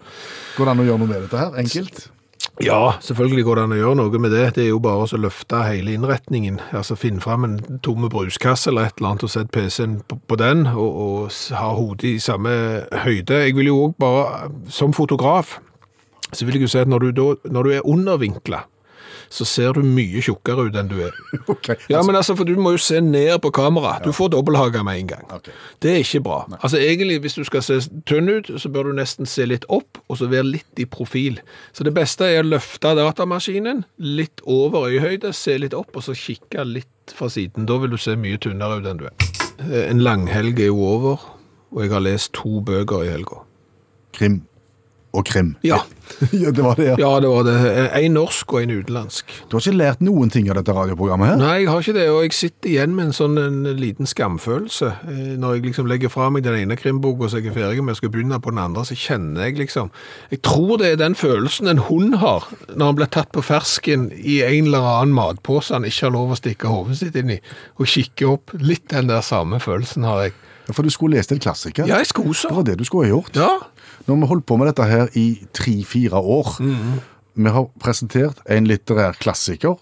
[0.57, 1.55] Går det an å gjøre noe med dette her?
[1.59, 2.07] Enkelt?
[2.63, 4.45] Ja, selvfølgelig går det an å gjøre noe med det.
[4.55, 6.61] Det er jo bare å løfte hele innretningen.
[6.71, 10.69] Altså Finn fram en tomme bruskasse eller et eller annet og sett PC-en på den,
[10.71, 12.53] og, og ha hodet i samme
[13.07, 13.41] høyde.
[13.49, 15.59] Jeg vil jo òg bare, som fotograf,
[16.31, 18.63] så vil jeg jo si at når du, da, når du er undervinkla,
[19.35, 21.15] så ser du mye tjukkere ut enn du er.
[21.51, 21.69] Ok.
[21.91, 23.97] Ja, men altså, for du må jo se ned på kamera.
[24.05, 25.25] Du får dobbelthage med en gang.
[25.35, 25.53] Okay.
[25.83, 26.37] Det er ikke bra.
[26.61, 29.99] Altså egentlig, hvis du skal se tynn ut, så bør du nesten se litt opp,
[30.09, 31.41] og så være litt i profil.
[31.75, 36.15] Så det beste er å løfte datamaskinen litt over øyehøyde, se litt opp, og så
[36.17, 37.67] kikke litt fra siden.
[37.69, 39.17] Da vil du se mye tynnere ut enn du er.
[39.67, 41.27] Eh, En langhelg er jo over,
[41.75, 43.43] og jeg har lest to bøker i helga.
[44.15, 44.45] Krim
[45.15, 45.55] og krim.
[45.65, 45.83] Ja.
[46.33, 46.85] ja, det var det.
[46.85, 46.97] Ja.
[47.01, 47.55] ja, det var det.
[47.97, 49.31] En norsk og en utenlandsk.
[49.49, 51.39] Du har ikke lært noen ting av dette radioprogrammet her?
[51.41, 54.91] Nei, jeg har ikke det, og jeg sitter igjen med en sånn en liten skamfølelse.
[55.09, 57.97] Eh, Når jeg liksom legger fra meg den ene krimboka som jeg er ferdig med,
[57.97, 59.91] og skal begynne på den andre, så kjenner jeg liksom
[60.31, 64.11] Jeg tror det er den følelsen en hund har når han blir tatt på fersken
[64.15, 67.41] i en eller annen matpose han ikke har lov å stikke hodet sitt inn i,
[67.81, 68.55] og kikke opp.
[68.61, 70.37] Litt den der samme følelsen har jeg.
[70.73, 71.87] For du skulle lest en klassiker.
[71.87, 72.49] Ja, jeg skulle så.
[72.49, 73.37] Det var det du skulle ha gjort.
[73.37, 73.49] Ja.
[74.07, 76.55] Når vi holdt på med dette her i tre-fire år,
[77.35, 79.77] vi har presentert en litterær klassiker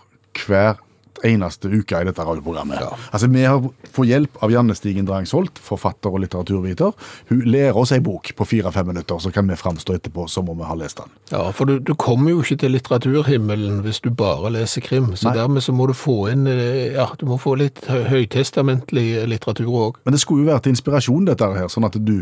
[0.47, 0.81] hver
[1.25, 2.83] eneste uke i dette radioprogrammet.
[3.13, 6.93] Altså, Vi har fått hjelp av Janne Stigen Drangsholt, forfatter og litteraturviter.
[7.31, 10.59] Hun lærer oss ei bok på fire-fem minutter, så kan vi framstå etterpå som om
[10.59, 11.13] vi har lest den.
[11.31, 15.13] Ja, for du, du kommer jo ikke til litteraturhimmelen hvis du bare leser krim.
[15.17, 15.37] Så Nei.
[15.39, 19.99] dermed så må du få inn eh, Ja, du må få litt høytestamentlig litteratur òg.
[20.05, 22.17] Men det skulle jo være til inspirasjon, dette her, sånn at du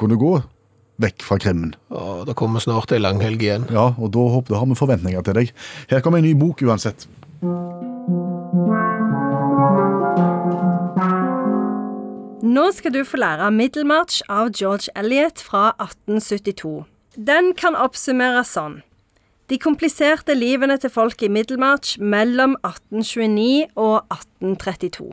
[0.00, 0.40] kunne gå
[1.00, 1.74] vekk fra krimmen.
[1.92, 3.66] Ja, det kommer snart ei langhelg igjen.
[3.72, 5.54] Ja, og da, håper, da har vi forventninger til deg.
[5.92, 7.08] Her kommer en ny bok uansett.
[12.50, 16.80] Nå skal du få lære Middelmarch av George Eliot fra 1872.
[17.14, 18.80] Den kan oppsummeres sånn.
[19.46, 25.12] De kompliserte livene til folk i Middelmarch mellom 1829 og 1832.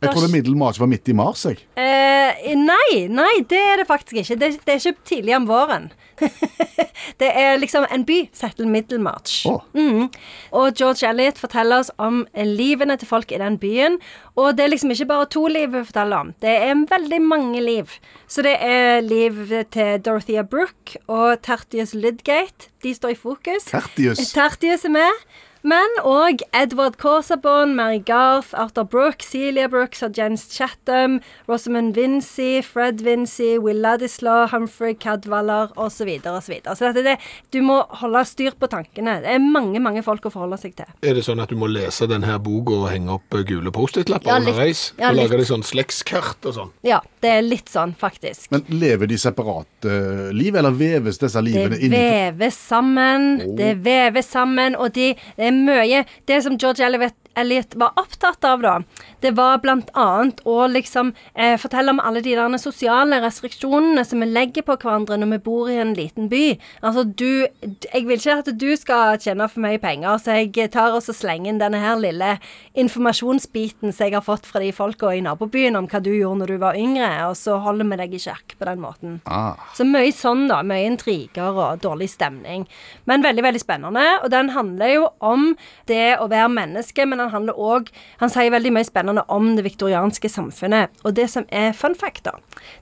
[0.00, 1.60] Jeg trodde Middelmars var midt i mars, jeg.
[1.76, 4.38] Eh, nei, nei, det er det faktisk ikke.
[4.40, 5.90] Det, det er ikke tidlig om våren.
[7.20, 9.42] det er liksom en by settle Middelmarch.
[9.48, 9.60] Oh.
[9.60, 9.76] Å.
[9.76, 10.08] Mhm.
[10.56, 13.98] Og George Elliot forteller oss om livene til folk i den byen.
[14.40, 16.32] Og det er liksom ikke bare to liv vi forteller om.
[16.40, 17.92] Det er veldig mange liv.
[18.30, 22.70] Så det er liv til Dorothea Brooke og Tertius Lydgate.
[22.80, 23.68] De står i fokus.
[23.68, 24.32] Tertius.
[24.32, 25.24] Tertius er med.
[25.62, 31.18] Men òg Edward Corsabon, Mary Garth, Arthur Brooke, Celia Brooks og Jens Chatham,
[31.50, 36.00] Rosamund Vinci, Fred Vinci, Will Ladislaw, Humphrey Cadwaller osv.
[36.00, 36.42] Så, videre, og
[36.78, 37.18] så, så dette, det,
[37.52, 39.18] du må holde styr på tankene.
[39.20, 40.88] Det er mange mange folk å forholde seg til.
[41.04, 44.32] Er det sånn at du må lese denne boka og henge opp eh, gule Post-It-lapper
[44.32, 44.86] Ja, underveis?
[44.96, 46.72] Ja, og lage deg sånn slektskart og sånn?
[46.88, 48.48] Ja, det er litt sånn, faktisk.
[48.54, 53.28] Men lever de separate uh, liv, eller veves disse livene inn i veves sammen,
[53.60, 56.04] det veves sammen, og de, det er mye.
[56.30, 58.74] Det som George Eliot, Eliot var opptatt av, da,
[59.20, 64.28] det var annet å liksom eh, fortelle om alle de der sosiale restriksjonene som vi
[64.30, 66.58] legger på hverandre når vi bor i en liten by.
[66.82, 67.46] Altså, du
[67.92, 71.52] Jeg vil ikke at du skal tjene for mye penger, så jeg tar og slenger
[71.52, 72.36] inn denne her lille
[72.78, 76.52] informasjonsbiten som jeg har fått fra de folka i nabobyen om hva du gjorde når
[76.52, 79.18] du var yngre, og så holder vi deg i sjakk på den måten.
[79.26, 80.60] ah, Så mye sånn, da.
[80.66, 82.66] Mye intriger og dårlig stemning.
[83.08, 84.04] Men veldig, veldig spennende.
[84.24, 85.50] Og den handler jo om
[85.90, 87.90] det å være menneske, men den handler òg
[88.20, 90.90] Han sier veldig mye spennende om det viktorianske samfunnet.
[91.04, 92.36] Og det som er fun fact, da,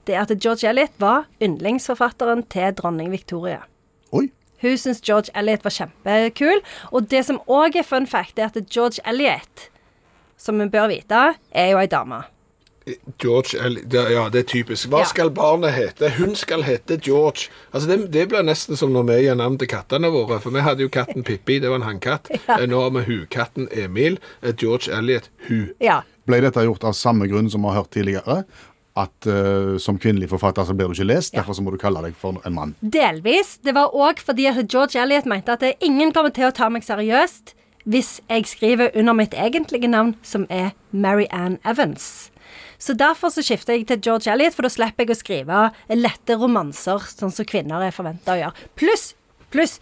[0.07, 3.63] det er at George Elliot var yndlingsforfatteren til dronning Victoria.
[4.11, 4.29] Oi.
[4.61, 6.59] Hun syns George Elliot var kjempekul.
[6.91, 9.69] Og det som òg er fun fact, er at George Elliot,
[10.37, 12.23] som vi bør vite, er jo ei dame.
[13.21, 13.77] George, L.
[13.91, 14.89] ja, det er typisk.
[14.89, 15.09] Hva Ja.
[15.09, 16.09] skal barnet hete?
[16.17, 17.49] Hun skal hete George.
[17.73, 20.39] Altså, det, det blir nesten som når vi gir navn til kattene våre.
[20.41, 22.29] For vi hadde jo katten Pippi, det var en hannkatt.
[22.59, 24.19] Eh, Nå har vi hukatten Emil.
[24.41, 25.73] Eh, George Elliot, hu.
[25.81, 26.01] Ja.
[26.27, 28.43] Ble dette gjort av samme grunn som vi har hørt tidligere?
[28.99, 32.01] At eh, som kvinnelig forfatter så blir du ikke lest, derfor så må du kalle
[32.03, 32.73] deg for en mann.
[32.81, 33.57] Delvis.
[33.63, 36.83] Det var òg fordi at George Elliot mente at ingen kommer til å ta meg
[36.83, 37.53] seriøst
[37.89, 42.28] hvis jeg skriver under mitt egentlige navn, som er Mary Ann Evans.
[42.79, 45.63] Så derfor så skifter jeg til George Eliot, for da slipper jeg å skrive
[45.99, 48.67] lette romanser, sånn som kvinner er forventa å gjøre.
[48.79, 49.09] Pluss,
[49.51, 49.77] pluss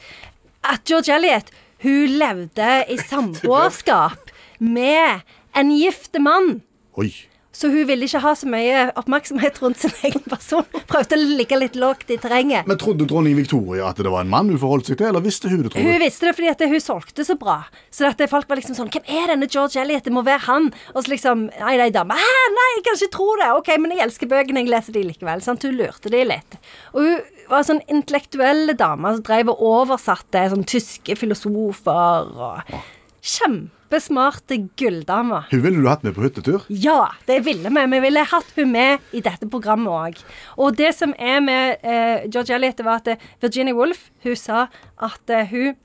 [0.65, 1.51] at George Eliot,
[1.85, 5.21] hun levde i samboerskap med
[5.57, 6.57] en gift mann.
[6.97, 7.11] Oi.
[7.57, 10.65] Så hun ville ikke ha så mye oppmerksomhet rundt sin egen person.
[10.89, 12.67] Prøvde å ligge litt lågt i terrenget.
[12.69, 15.49] Men trodde dronning Victoria at det var en mann hun forholdt seg til, eller visste
[15.49, 15.71] hun det?
[15.73, 15.85] Trodde?
[15.87, 17.57] Hun visste det fordi at hun solgte så bra.
[17.89, 20.05] Så at folk var liksom sånn Hvem er denne George Eliot?
[20.05, 20.69] Det må være han.
[20.93, 22.17] Og så liksom Nei, nei, dame.
[22.17, 23.49] Hæ, nei, jeg kan ikke tro det.
[23.57, 24.61] OK, men jeg elsker bøkene.
[24.61, 25.41] Jeg leser de likevel.
[25.45, 25.65] Sant?
[25.65, 26.59] Hun lurte de litt.
[26.93, 32.77] Og hun var sånn intellektuell dame som drev og oversatte sånn tyske filosofer og
[33.23, 35.43] Kjempesmarte gulldame.
[35.51, 36.65] Hun ville du hatt med på hyttetur?
[36.69, 37.85] Ja, det ville vi.
[37.93, 40.21] Vi ville hatt hun med i dette programmet òg.
[40.57, 44.67] Og det som er med eh, George Eliot, var at eh, Virginia Woolf hun sa
[44.97, 45.75] at eh, hun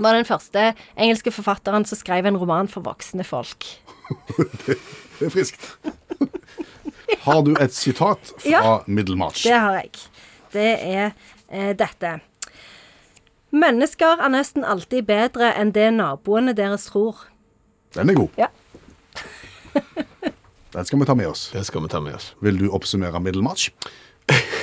[0.00, 3.66] var den første engelske forfatteren som skrev en roman for voksne folk.
[5.22, 5.68] Det er friskt.
[7.22, 8.72] Har du et sitat fra Ja.
[8.90, 9.44] Middlemarch?
[9.46, 9.92] Det har jeg.
[10.52, 11.12] Det er
[11.52, 12.16] eh, dette.
[13.52, 17.26] Mennesker er nesten alltid bedre enn det naboene deres tror.
[17.92, 18.38] Den er god.
[18.40, 18.48] Ja.
[20.72, 21.50] Den skal vi ta med oss.
[21.52, 22.30] Det skal vi ta med oss.
[22.40, 23.68] Vil du oppsummere Middlemarch?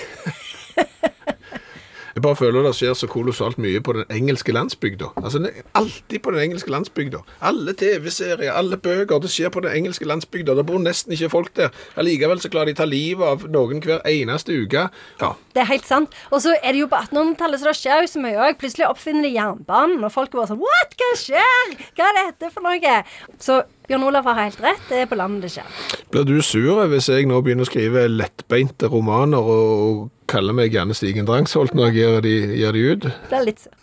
[2.20, 5.08] Jeg bare føler det skjer så kolossalt mye på den engelske landsbygda.
[5.22, 5.40] Altså,
[5.80, 7.22] alltid på den engelske landsbygda.
[7.48, 10.58] Alle TV-serier, alle bøker, det skjer på den engelske landsbygda.
[10.60, 11.72] Det bor nesten ikke folk der.
[11.96, 14.90] Allikevel så klarer de ta livet av noen hver eneste uke.
[15.24, 16.20] Ja, Det er helt sant.
[16.28, 18.60] Og så er det jo på 1800-tallet, så det skjer jo så mye òg.
[18.60, 21.00] Plutselig oppfinner de jernbanen, og folk er bare sånn What?
[21.00, 21.76] Hva skjer?
[21.96, 22.98] Hva er dette for noe?
[23.40, 24.84] Så Bjørn Olav har helt rett.
[24.86, 25.66] Det er på landet det skjer.
[26.14, 30.70] Blir du sur hvis jeg nå begynner å skrive lettbeinte romaner og, og kaller meg
[30.78, 33.08] gjerne Stigen Drangsholt når jeg gir de, gir de ut?
[33.32, 33.74] Det er litt sur.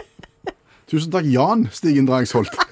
[0.88, 2.48] Tusen takk, Jan Stigen Drangsholt.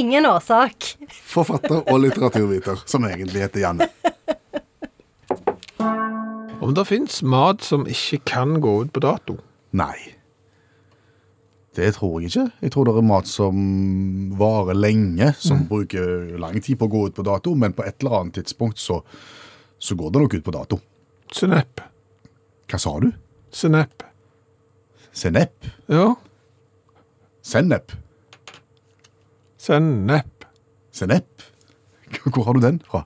[0.00, 0.96] Ingen årsak.
[1.34, 3.92] Forfatter og litteraturviter, som egentlig heter Janne.
[6.64, 9.36] Om det fins mat som ikke kan gå ut på dato?
[9.76, 10.23] Nei.
[11.74, 12.44] Det tror jeg ikke.
[12.62, 13.56] Jeg tror det er mat som
[14.38, 17.98] varer lenge, som bruker lang tid på å gå ut på dato, men på et
[18.02, 19.00] eller annet tidspunkt så,
[19.78, 20.78] så går det nok ut på dato.
[21.34, 21.82] Sennep.
[22.70, 23.10] Hva sa du?
[23.54, 24.06] Sennep.
[25.14, 25.66] Sennep?
[25.90, 26.14] Ja,
[27.44, 27.92] Sennep?
[29.64, 30.44] sennep.
[30.92, 31.42] Sennep?
[32.24, 33.02] Hvor har du den fra?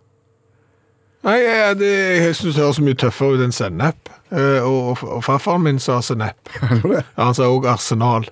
[1.26, 1.90] Nei, jeg, det,
[2.22, 4.10] jeg syns det høres så mye tøffere ut enn sennep.
[4.30, 6.52] Eh, og, og farfaren min sa sennep.
[7.18, 8.28] Han sa òg Arsenal.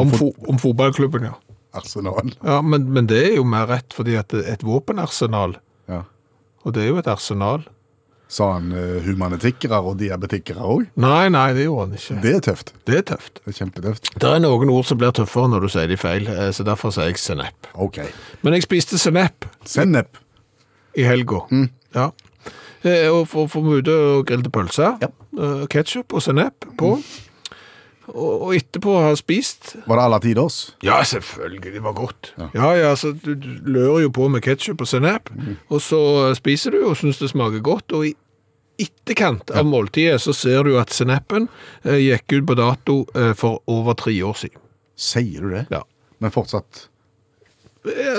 [0.00, 1.34] Om, fo om fotballklubben, ja.
[1.78, 2.30] Arsenal.
[2.42, 5.58] ja men, men det er jo mer rett, fordi at et våpenarsenal,
[5.88, 6.02] Ja.
[6.64, 7.66] og det er jo et arsenal.
[8.28, 10.82] Sa han uh, humanetikkere og diabetikere òg?
[11.00, 12.16] Nei, nei, det gjorde han ikke.
[12.24, 12.72] Det er tøft.
[12.84, 13.40] Det er tøft.
[13.40, 14.10] Det er kjempetøft.
[14.20, 16.92] Det er noen ord som blir tøffere når du sier de feil, eh, så derfor
[16.92, 17.70] sier jeg sennep.
[17.72, 18.02] OK.
[18.44, 20.20] Men jeg spiste sennep Sennep.
[20.92, 21.40] i helga.
[21.96, 22.10] Ja.
[22.84, 24.98] Eh, Og for, for ute og grillte pølser.
[25.00, 25.08] Ja.
[25.38, 26.98] Ketsjup Ketchup og sennep på.
[28.08, 30.56] Og, og etterpå har ha spist Var det alle tiders?
[30.84, 32.32] Ja, selvfølgelig, det var godt.
[32.54, 35.28] Ja, ja, så du, du lører jo på med ketchup og sennep,
[35.68, 36.00] og så
[36.38, 38.14] spiser du og syns det smaker godt, og i
[38.78, 41.48] etterkant av måltidet så ser du at sennepen
[41.82, 44.62] eh, gikk ut på dato eh, for over tre år siden.
[44.98, 45.66] Sier du det?
[45.74, 45.82] Ja.
[46.22, 46.86] Men fortsatt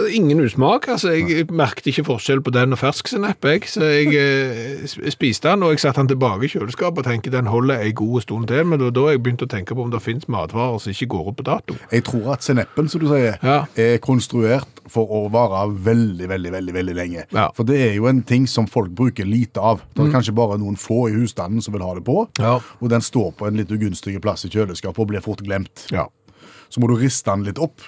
[0.09, 4.85] Ingen usmak, altså jeg merkte ikke forskjell på den og fersk sennep, så jeg eh,
[5.11, 8.21] spiste den, og jeg satte den tilbake i kjøleskapet og tenkte den holder en god
[8.23, 10.79] stund til, men det var da jeg begynte å tenke på om det finnes matvarer
[10.81, 11.75] som ikke går ut på dato.
[11.91, 13.65] Jeg tror at sennepen, som du sier, Ja.
[13.75, 17.25] er konstruert for å vare veldig, veldig, veldig veldig lenge.
[17.35, 17.49] Ja.
[17.53, 19.83] For det er jo en ting som folk bruker lite av.
[19.93, 22.55] Det er kanskje bare noen få i husstanden som vil ha det på, Ja.
[22.81, 25.85] og den står på en litt ugunstig plass i kjøleskapet og blir fort glemt.
[26.69, 27.81] Så må du riste den litt opp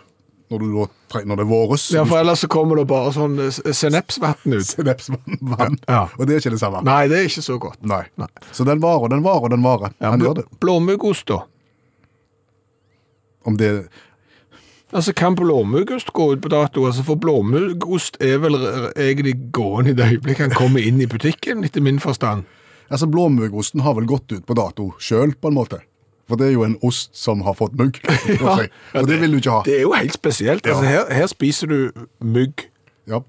[0.51, 1.85] når, du, når det våres.
[1.95, 4.67] Ja, for ellers så kommer det bare sånn eh, sennepsvann ut.
[4.67, 5.39] Sennepsvann.
[5.53, 5.79] vann.
[5.87, 6.03] Ja.
[6.19, 6.83] Og det er ikke det samme.
[6.87, 7.79] Nei, det er ikke så godt.
[7.87, 8.03] Nei.
[8.51, 9.95] Så den varer, den varer, den varer.
[10.03, 10.47] Ja, Han gjør det.
[10.63, 11.41] blåmuggost da.
[13.47, 13.73] Om det
[14.91, 16.83] Altså, kan blåmuggost gå ut på dato?
[16.85, 18.57] Altså, for blåmuggost er vel
[18.99, 22.43] egentlig gående i det øyeblikket han kommer inn i butikken, etter min forstand.
[22.91, 25.79] Altså, Blåmuggosten har vel gått ut på dato sjøl, på en måte.
[26.31, 27.99] For det er jo en ost som har fått mugg.
[28.41, 28.53] Ja.
[28.95, 29.61] Og det vil du ikke ha.
[29.67, 30.67] Det er jo helt spesielt.
[30.67, 32.63] Altså, her, her spiser du mugg.
[33.09, 33.19] Ja.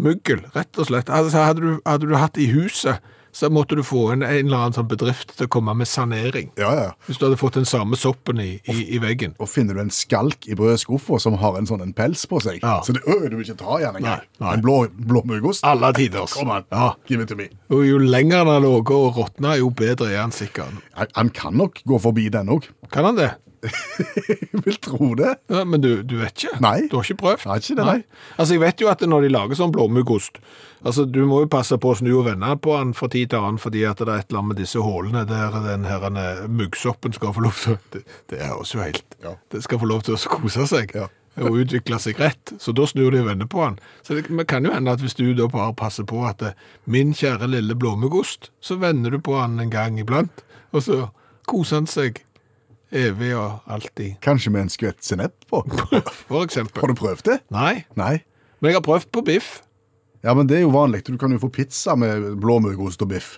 [0.00, 1.12] Muggel, rett og slett.
[1.12, 4.56] Altså, hadde, du, hadde du hatt i huset, så måtte du få en, en eller
[4.60, 6.52] annen sånn bedrift til å komme med sanering.
[6.60, 6.90] ja, ja.
[7.08, 9.34] Hvis du hadde fått den samme soppen i, i, i veggen.
[9.42, 12.60] Og finner du en skalk i brødskuffa som har en sånn en pels på seg,
[12.62, 12.78] Ja.
[12.86, 14.22] så det, øh, du vil ikke ta igjen engang.
[14.22, 14.54] Nei, nei.
[14.54, 15.64] En blå, blåmuggost?
[15.66, 16.32] Alle tiders.
[16.38, 16.94] Kom an, Ja.
[17.10, 17.48] give it to me.
[17.70, 20.78] Og jo lenger den har ligget og råtna, jo bedre er han sikkert.
[20.94, 22.68] Han, han kan nok gå forbi den òg.
[22.92, 23.32] Kan han det?
[23.64, 25.32] Jeg vil tro det.
[25.52, 26.58] Ja, men du, du vet ikke?
[26.64, 26.76] Nei.
[26.90, 27.46] Du har ikke prøvd?
[27.48, 27.98] Nei, ikke det, nei.
[28.36, 30.38] Altså, jeg vet jo at når de lager sånn blåmuggost,
[30.84, 33.40] altså, du må jo passe på å snu og vende på den fra tid til
[33.40, 36.46] annen, fordi at det er et eller annet med disse hålene der den her eh,
[36.50, 37.78] muggsoppen skal få lov til.
[37.94, 39.18] Det, det er også helt...
[39.24, 39.36] Ja.
[39.54, 40.92] Det skal få lov til å kose seg.
[40.96, 41.08] Ja.
[41.40, 42.52] Og utvikle seg rett.
[42.62, 43.80] Så da snur de og vender på den.
[44.06, 46.52] Så det men kan jo hende at hvis du da bare passer på at det,
[46.86, 51.00] min kjære lille blåmuggost, så vender du på den en gang iblant, og så
[51.50, 52.22] koser han seg
[52.94, 54.16] evig og alltid.
[54.24, 55.62] Kanskje med en skvett sennep på.
[56.30, 56.80] For eksempel.
[56.84, 57.38] Har du prøvd det?
[57.54, 58.16] Nei, Nei.
[58.60, 59.56] men jeg har prøvd på biff.
[60.24, 61.02] Ja, men det er jo vanlig.
[61.04, 63.34] Du kan jo få pizza med blåmuggost og biff.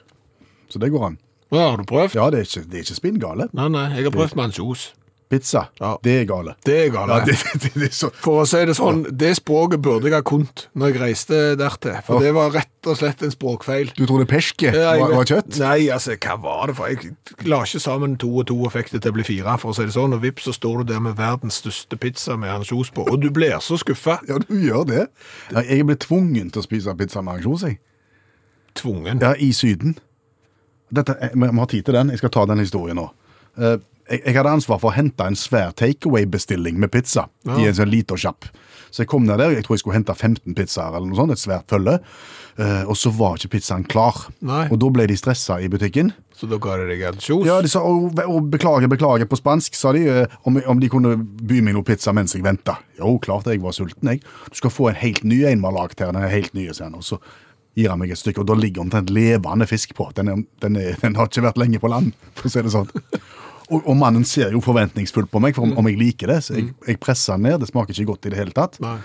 [0.71, 1.17] Så det går an.
[1.51, 2.15] Ja, har du prøvd?
[2.19, 3.49] Ja, det er ikke, det er ikke spinngale.
[3.57, 4.87] Nei, nei, jeg har prøvd med ansjos.
[5.29, 5.97] Pizza, Ja.
[6.03, 6.55] det er gale.
[6.65, 7.17] Det er gale.
[7.19, 8.11] Ja, det, det, det er.
[8.23, 11.97] For å si det sånn, det språket burde jeg ha kunnet når jeg reiste dertil.
[12.07, 12.29] For ja.
[12.29, 13.91] det var rett og slett en språkfeil.
[13.97, 15.59] Du trodde jeg var, var kjøtt?
[15.59, 16.93] Nei, altså, hva var det for?
[16.93, 19.75] Jeg la ikke sammen to og to og fikk det til å bli fire, for
[19.75, 20.15] å si det sånn.
[20.15, 23.09] Og vips, så står du der med verdens største pizza med ansjos på.
[23.11, 24.21] Og du blir så skuffa.
[24.31, 25.05] Ja, du gjør det.
[25.59, 27.81] Jeg ble tvungen til å spise pizza med ansjos, jeg.
[28.79, 29.19] Tvungen.
[29.25, 29.99] Ja, i Syden.
[30.95, 32.15] Dette, eh, vi har tid til den.
[32.15, 33.09] Jeg skal ta den historien nå.
[33.59, 33.79] Eh,
[34.11, 37.91] Jeg, jeg hadde ansvar for å hente en svær takeaway-bestilling med pizza i en sånn
[37.91, 38.49] liten sjapp.
[38.97, 41.35] Så jeg kom ned der, jeg tror jeg skulle hente 15 pizzaer eller noe sånt,
[41.35, 41.99] et svært følge.
[42.57, 44.23] Uh, og så var ikke pizzaen klar.
[44.47, 44.63] Nei.
[44.73, 46.15] Og da ble de stressa i butikken.
[46.37, 47.45] Så ga det deg kjos?
[47.45, 50.89] Ja, de sa «Å, å, beklager, beklager på spansk, sa de, Uh, om, om de
[50.93, 52.79] kunne by meg noe pizza mens jeg venta.
[53.01, 54.23] Jo, klart jeg var sulten, jeg.
[54.49, 56.15] Du skal få en helt ny en vi har lagd her.
[56.15, 56.97] Den er helt nye, sier han.
[56.97, 57.19] Og så
[57.77, 60.09] gir han meg et stykke, og da ligger omtrent levende fisk på.
[60.17, 62.73] Den, er, den, er, den har ikke vært lenge på land, for å si det
[62.73, 62.89] sånn.
[63.71, 66.55] Og, og mannen ser jo forventningsfullt på meg for om, om jeg liker det, så
[66.55, 67.61] jeg, jeg presser den ned.
[67.65, 68.79] Det smaker ikke godt i det hele tatt.
[68.85, 68.99] Nei.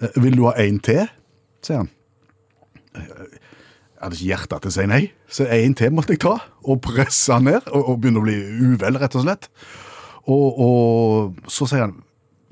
[0.00, 1.04] Eh, Vil du ha en til?
[1.66, 1.90] sier han.
[2.96, 3.36] Eh,
[3.98, 6.36] Jeg hadde ikke hjerte til å si nei, så en til måtte jeg ta.
[6.70, 8.36] Og presse han ned, og, og begynne å bli
[8.72, 9.48] uvel, rett og slett.
[10.30, 11.96] Og, og så sier han,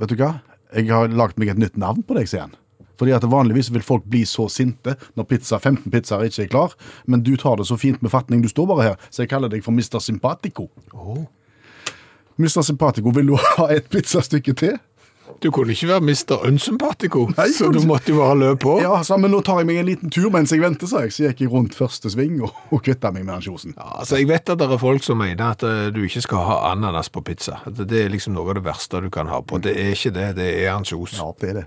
[0.02, 0.32] vet du hva,
[0.74, 2.56] jeg har lagt meg et nytt navn på deg, sier han.
[2.98, 6.74] Fordi at Vanligvis vil folk bli så sinte når pizza, 15 pizzaer ikke er klar,
[7.06, 9.52] men du tar det så fint med fatning, du står bare her, så jeg kaller
[9.52, 10.00] deg for Mr.
[10.02, 10.66] Sympatico.
[12.36, 12.62] Mr.
[12.66, 14.76] Sympatico, vil du ha et pizzastykke til?
[15.42, 16.36] Du kunne ikke være Mr.
[16.46, 18.76] Unsympatico, Nei, så du måtte jo bare løpe på.
[18.80, 21.12] Ja, så, men nå tar jeg meg en liten tur mens jeg venter, sa jeg.
[21.12, 23.74] Så gikk jeg rundt første sving og, og kvitta meg med ansjosen.
[23.76, 26.46] Ja, altså Jeg vet at det er folk som mener at uh, du ikke skal
[26.46, 27.58] ha ananas på pizza.
[27.66, 29.58] At Det er liksom noe av det verste du kan ha på.
[29.66, 31.18] Det er ikke det, det er ansjos.
[31.18, 31.66] Ja, det er det.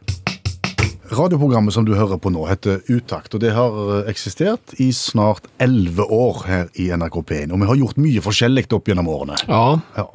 [1.10, 5.48] Radioprogrammet som du hører på nå heter Utakt, og det har eh, eksistert i snart
[5.62, 7.54] elleve år her i NRK P1.
[7.54, 9.40] Og vi har gjort mye forskjellig opp gjennom årene.
[9.50, 10.08] Ja, Ja.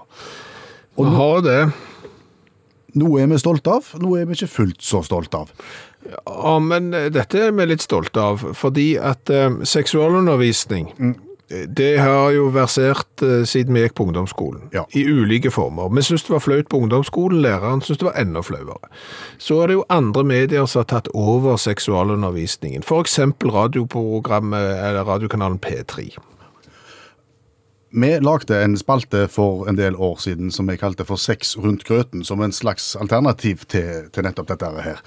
[0.96, 1.60] Vi har det.
[2.94, 5.52] Noe er vi stolte av, noe er vi ikke fullt så stolte av.
[6.26, 11.14] Ja, men eh, dette er vi litt stolte av, fordi at eh, seksualundervisning mm.
[11.74, 14.84] det har jo versert eh, siden vi gikk på ungdomsskolen, Ja.
[14.94, 15.90] i ulike former.
[15.96, 18.92] Vi syntes det var flaut på ungdomsskolen, læreren syntes det var enda flauere.
[19.42, 25.58] Så er det jo andre medier som har tatt over seksualundervisningen, eksempel radioprogrammet, eller radiokanalen
[25.58, 26.12] P3.
[27.96, 31.84] Vi lagde en spalte for en del år siden som vi kalte for Sex rundt
[31.86, 34.98] grøten, som en slags alternativ til, til nettopp dette her.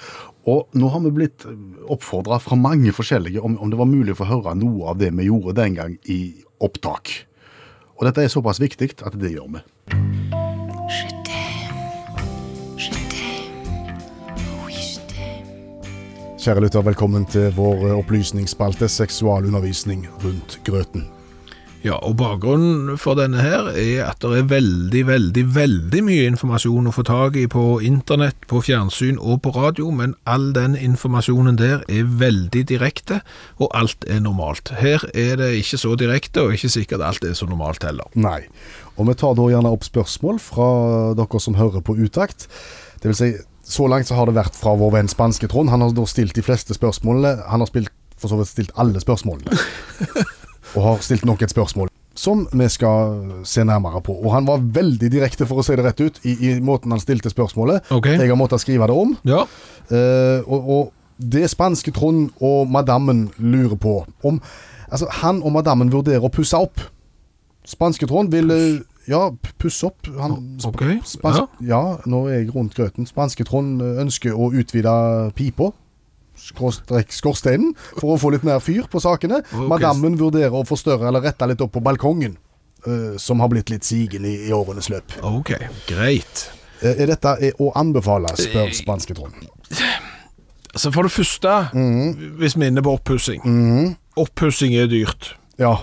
[0.47, 1.43] Og nå har vi blitt
[1.83, 5.09] oppfordra fra mange forskjellige om, om det var mulig å få høre noe av det
[5.19, 6.21] vi gjorde den gang i
[6.63, 7.11] opptak.
[7.99, 9.65] Og dette er såpass viktig at det gjør vi.
[16.39, 21.09] Kjære lytter, velkommen til vår opplysningsspalte Seksualundervisning rundt grøten.
[21.85, 26.89] Ja, og bakgrunnen for denne her er at det er veldig, veldig, veldig mye informasjon
[26.89, 31.59] å få tak i på internett, på fjernsyn og på radio, men all den informasjonen
[31.59, 33.19] der er veldig direkte,
[33.61, 34.73] og alt er normalt.
[34.81, 38.09] Her er det ikke så direkte, og ikke sikkert alt er så normalt heller.
[38.17, 38.41] Nei.
[38.97, 40.71] Og vi tar da gjerne opp spørsmål fra
[41.17, 42.47] dere som hører på utakt.
[43.03, 43.29] Det vil si,
[43.67, 45.69] så langt så har det vært fra vår venn Spanske Trond.
[45.69, 47.37] Han har da stilt de fleste spørsmålene.
[47.51, 49.53] Han har spilt, for så vidt stilt alle spørsmålene.
[50.75, 54.15] og har stilt nok et spørsmål som vi skal se nærmere på.
[54.25, 57.01] Og han var veldig direkte, for å si det rett ut, i, i måten han
[57.01, 57.91] stilte spørsmålet.
[57.93, 58.17] Okay.
[58.17, 59.17] Jeg har måttet skrive det om.
[59.27, 59.45] Ja,
[59.87, 64.41] Uh, og, og det spanske Trond og madammen lurer på om
[64.91, 66.79] Altså, han og madammen vurderer å pusse opp.
[67.67, 69.25] Spanske Trond vil eh, ja,
[69.59, 70.07] pusse opp.
[70.15, 70.99] Han, sp- okay.
[71.23, 71.47] ja.
[71.67, 71.81] ja.
[72.07, 73.07] nå er jeg rundt grøten.
[73.07, 74.93] Spanske Trond ønsker å utvide
[75.35, 75.73] pipa.
[76.37, 79.41] Skorsteinen, for å få litt mer fyr på sakene.
[79.45, 79.69] Okay.
[79.71, 82.37] Madammen vurderer å forstørre eller rette litt opp på balkongen,
[82.87, 85.17] uh, som har blitt litt sigen i, i årenes løp.
[85.25, 85.55] ok,
[85.89, 86.47] greit.
[86.77, 89.47] Eh, er dette er å anbefale, spør spanske Trond.
[90.77, 91.53] Altså for det første,
[92.37, 93.41] hvis vi er inne på oppussing.
[94.17, 95.31] Oppussing er dyrt.
[95.57, 95.79] Ja.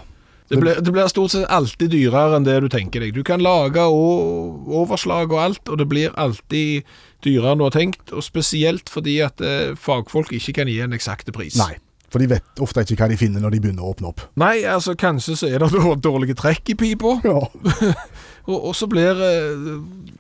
[0.53, 3.15] Det blir, det blir stort sett alltid dyrere enn det du tenker deg.
[3.17, 6.85] Du kan lage overslag og alt, og det blir alltid
[7.25, 10.93] dyrere enn du har tenkt, og spesielt fordi at eh, fagfolk ikke kan gi en
[10.97, 11.57] eksakte pris.
[11.61, 11.73] Nei.
[12.13, 14.21] For de vet ofte ikke hva de finner når de begynner å åpne opp.
[14.39, 15.73] Nei, altså kanskje så er det
[16.05, 17.41] dårlige trekk i pipa, Ja.
[18.45, 19.69] og, og så blir eh,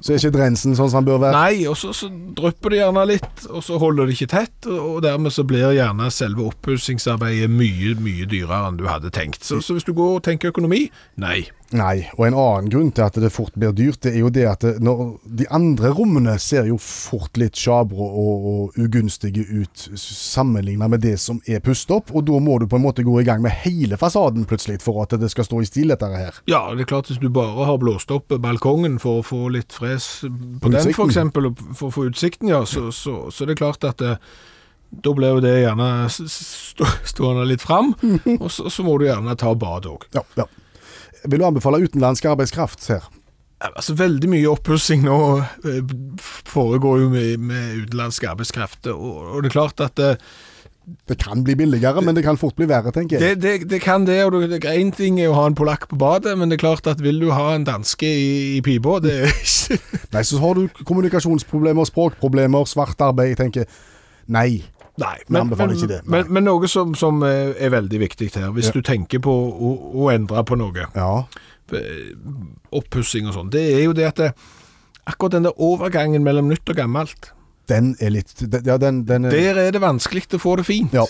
[0.00, 1.36] Så er ikke drensen sånn som han bør være.
[1.36, 5.02] Nei, og så, så drypper det gjerne litt, og så holder det ikke tett, og,
[5.04, 9.44] dermed så blir gjerne selve oppussingsarbeidet mye, mye dyrere enn du hadde tenkt.
[9.44, 10.86] Så, så hvis du går og tenker økonomi,
[11.20, 11.42] nei.
[11.74, 12.04] Nei.
[12.14, 14.62] Og en annen grunn til at det fort blir dyrt, det er jo det at
[14.62, 14.92] det,
[15.40, 21.16] de andre rommene ser jo fort litt sjabre og, og ugunstige ut sammenlignet med det
[21.22, 23.56] som er pustet opp, og da må du på en måte gå i gang med
[23.64, 26.40] hele fasaden plutselig for at det skal stå i stil dette her.
[26.50, 29.74] Ja, det er klart hvis du bare har blåst opp balkongen for å få litt
[29.74, 30.98] fres på den Utsikten.
[31.00, 33.98] for eksempel, og for å få utsikten, ja, så, så, så det er klart at
[33.98, 34.16] det,
[34.94, 37.96] da blir jo det gjerne stående litt fram,
[38.38, 40.06] og så, så må du gjerne ta bad òg.
[40.14, 40.46] Ja, ja.
[41.24, 43.04] Vil du anbefale utenlandsk arbeidskraft her?
[43.64, 45.18] Altså, veldig mye oppussing nå
[45.64, 45.94] eh,
[46.50, 50.10] foregår jo med, med utenlandsk arbeidskraft, og, og det er klart at det,
[51.08, 53.38] Det kan bli billigere, men det kan fort bli verre, tenker jeg.
[53.40, 55.96] det, det, det kan det, og Én en ting er å ha en polakk på
[55.96, 59.14] badet, men det er klart at vil du ha en danske i, i pipa, det
[59.22, 59.80] er ikke
[60.12, 63.32] Nei, så har du kommunikasjonsproblemer, språkproblemer, svart arbeid.
[63.32, 63.64] Jeg tenker
[64.28, 64.60] nei.
[65.02, 66.00] Nei, det, nei.
[66.06, 68.76] Men, men noe som, som er er veldig viktig her, hvis Ja.
[68.76, 69.72] du tenker på å,
[70.04, 71.24] å endre på noe, Ja.
[71.72, 72.12] eh,
[72.72, 74.32] oppussing og sånn, det er jo det at det,
[75.06, 77.30] akkurat den der overgangen mellom nytt og gammelt,
[77.66, 80.92] Den er litt Ja, den, den er, der er det vanskelig å få det fint.
[80.92, 81.06] Ja.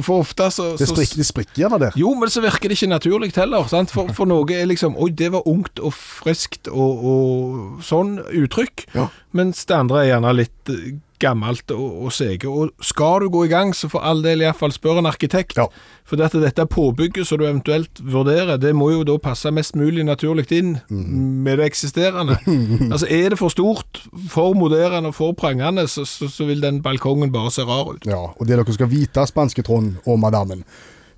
[0.00, 1.92] For ofte så, det, sprikker, de sprikker gjerne der.
[2.00, 3.66] Jo, men så virker det ikke naturlig heller.
[3.68, 3.90] Sant?
[3.92, 8.86] For, for noe er liksom Oi, det var ungt og friskt og, og sånn uttrykk.
[8.96, 9.10] Ja.
[9.36, 12.48] Mens det andre er gjerne litt eh, gammelt og, og sege.
[12.48, 15.56] Og skal du gå i gang, så for all del iallfall spør en arkitekt.
[15.58, 15.66] Ja.
[16.08, 20.04] For dette, dette påbygget som du eventuelt vurderer, det må jo da passe mest mulig
[20.08, 21.42] naturlig inn Mm.
[21.44, 22.38] med det eksisterende.
[22.92, 24.00] altså Er det for stort,
[24.30, 28.06] for moderne og for prangende, så, så, så vil den balkongen bare se rar ut.
[28.08, 30.62] Ja, og det dere skal vite, spanske Trond og madammen,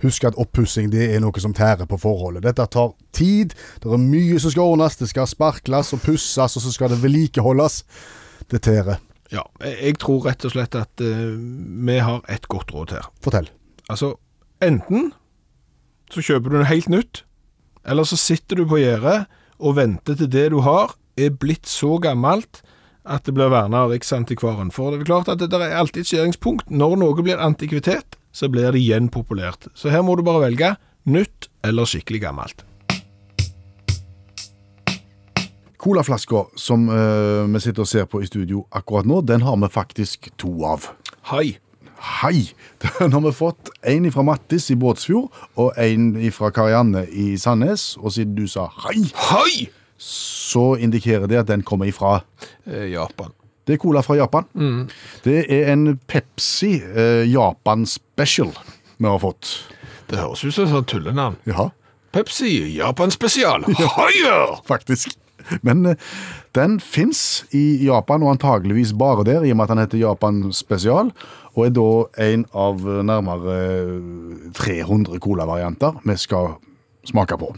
[0.02, 2.42] husk at oppussing det er noe som tærer på forholdet.
[2.46, 6.62] Dette tar tid, det er mye som skal ordnes, det skal sparkles og pusses, og
[6.64, 7.82] så skal det vedlikeholdes.
[8.50, 8.96] Det tærer.
[9.30, 13.10] Ja, jeg tror rett og slett at uh, vi har et godt råd her.
[13.22, 13.50] Fortell.
[13.90, 14.14] Altså,
[14.64, 15.12] enten
[16.10, 17.22] så kjøper du noe helt nytt,
[17.86, 19.28] eller så sitter du på gjerdet
[19.60, 22.62] og venter til det du har er blitt så gammelt
[23.10, 24.72] at det blir vernet av Riksantikvaren.
[24.74, 26.70] For det er klart at det der er alltid et skjæringspunkt.
[26.70, 29.70] Når noe blir antikvitet, så blir det igjen populært.
[29.74, 30.74] Så her må du bare velge
[31.10, 32.64] nytt eller skikkelig gammelt.
[35.80, 39.68] Colaflaska som eh, vi sitter og ser på i studio akkurat nå, den har vi
[39.72, 40.90] faktisk to av.
[41.32, 41.58] Hei.
[42.00, 42.46] Hei!
[42.98, 43.68] Den har vi fått.
[43.84, 45.28] En fra Mattis i Båtsfjord,
[45.60, 47.90] og en fra Karianne i Sandnes.
[48.00, 49.66] Og siden du sa hei, Hei!
[50.00, 52.22] så indikerer det at den kommer ifra
[52.64, 53.34] Eh, Japan.
[53.68, 54.46] Det er cola fra Japan.
[55.24, 58.48] Det er en Pepsi eh, Japan Special
[58.96, 59.50] vi har fått.
[60.08, 61.36] Det høres ut som et sånt tullenavn.
[61.48, 61.68] Ja.
[62.12, 63.64] Pepsi Japan spesial.
[63.68, 64.56] Higher!
[64.72, 65.16] faktisk.
[65.66, 66.08] Men eh,
[66.56, 70.42] den fins i Japan, og antageligvis bare der, i og med at den heter Japan
[70.52, 71.12] Spesial,
[71.56, 71.90] og er da
[72.30, 76.54] en av eh, nærmere eh, 300 colavarianter vi skal
[77.08, 77.54] smake på.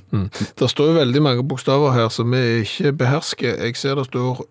[0.59, 3.59] Det står jo veldig mange bokstaver her som vi ikke behersker.
[3.59, 4.45] Jeg ser det står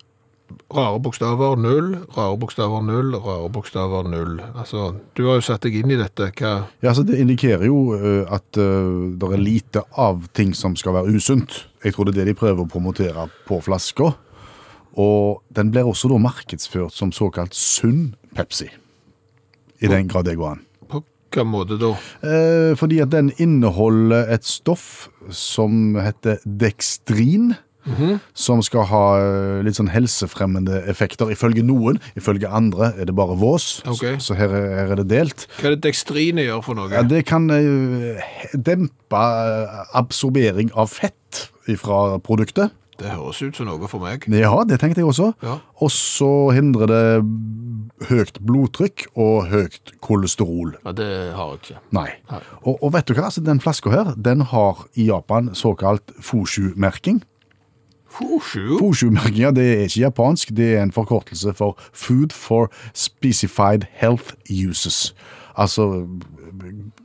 [0.74, 4.40] rare bokstaver null, rare bokstaver null, rare bokstaver null.
[4.56, 6.32] Altså, du har jo satt deg inn i dette.
[6.38, 10.76] Hva Ja, altså Det indikerer jo eh, at uh, det er lite av ting som
[10.80, 11.66] skal være usunt.
[11.84, 14.14] Jeg tror det er det de prøver å promotere på flaska.
[15.00, 18.68] Og den blir også da markedsført som såkalt sunn Pepsi.
[19.82, 20.66] I den grad det går an.
[20.88, 21.92] på hvilken måte da?
[22.28, 26.40] Eh, fordi at den inneholder et stoff som heter
[27.86, 28.20] dextrin.
[28.34, 32.00] Som skal ha eh, litt sånn helsefremmende effekter, ifølge noen.
[32.20, 34.18] Ifølge andre er det bare vås, okay.
[34.20, 35.48] så, så her, er- her er det delt.
[35.60, 36.92] Hva er det dekstrine gjør for noe?
[36.94, 38.22] Ja, det kan uh,
[38.54, 41.48] dempe eh, absorbering av fett
[41.82, 42.74] fra produktet.
[43.02, 44.28] Det høres ut som noe for meg.
[44.30, 45.32] Ja, det tenkte jeg også.
[45.42, 45.56] Ja.
[45.82, 47.02] Og så hindrer det
[48.12, 50.76] høyt blodtrykk og høyt kolesterol.
[50.86, 51.80] Ja, det har jeg ikke.
[51.98, 52.08] Nei.
[52.62, 57.24] Og, og vet du hva, altså, den flaska her, den har i Japan såkalt Fushu-merking.
[58.12, 58.78] Fushu?
[58.80, 64.34] Fushu-merkinga det er ikke japansk, det er en forkortelse for Food for Specified Health
[64.70, 65.16] Uses.
[65.58, 66.08] Altså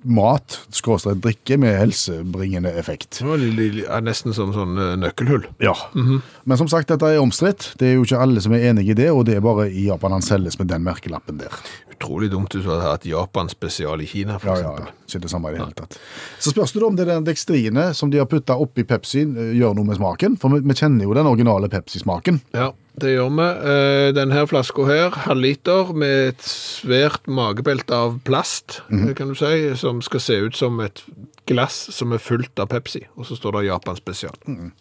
[0.06, 3.20] mat, skråstrek drikke med helsebringende effekt.
[3.20, 5.46] Det ja, nesten som sånn eh, nøkkelhull.
[5.62, 5.74] Ja.
[5.94, 7.72] Men som sagt, dette er omstridt.
[7.80, 9.88] Det er jo ikke alle som er enig i det, og det er bare i
[9.88, 11.52] Japan han selges med den merkelappen der.
[11.96, 14.94] Utrolig dumt hvis du hadde hatt Japan spesial i Kina, for Ja, ja, ja.
[15.08, 15.98] ikke det samme i det hele tatt.
[16.38, 19.76] Så spørs det om det den dextrinet som de har putta oppi Pepsien, eh, gjør
[19.78, 20.36] noe med smaken.
[20.40, 22.42] For vi, vi kjenner jo den originale Pepsi-smaken.
[22.56, 23.46] Ja, det gjør vi.
[23.70, 29.14] Eh, Denne flaska her, halvliter, med et svært magebelte av plast, mm -hmm.
[29.14, 31.04] kan du si, som skal se ut som et
[31.46, 33.06] glass som er fullt av Pepsi.
[33.16, 34.34] Og så står det Japan spesial.
[34.46, 34.72] Mm.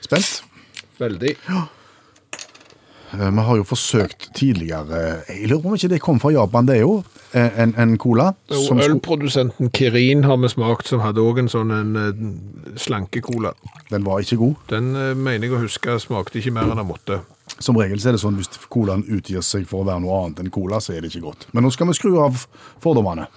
[0.00, 0.42] Spent.
[0.98, 1.36] Veldig.
[1.48, 1.64] Eh,
[3.12, 6.66] Vi har jo forsøkt tidligere Jeg lurer på om ikke det kom fra Japan.
[6.66, 6.96] Det er jo
[7.32, 11.50] eh, en, en cola Og som Ølprodusenten Kirin har vi smakt, som hadde òg en
[11.52, 11.94] sånn en,
[12.76, 13.54] slanke-cola.
[13.92, 14.54] Den var ikke god.
[14.72, 17.20] Den eh, mener jeg å huske smakte ikke mer enn den måtte.
[17.62, 20.42] Som regel så er det sånn hvis colaen utgir seg for å være noe annet
[20.42, 21.46] enn cola, så er det ikke godt.
[21.54, 22.42] Men nå skal vi skru av
[22.82, 23.28] fordommene.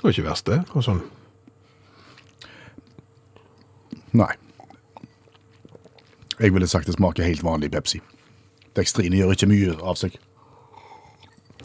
[0.00, 0.62] Det var ikke verst, det.
[0.72, 1.02] Og sånn.
[4.16, 4.32] Nei.
[6.40, 8.00] Jeg ville sagt det smaker helt vanlig Pepsi.
[8.76, 10.16] Dextrine gjør ikke mye av seg.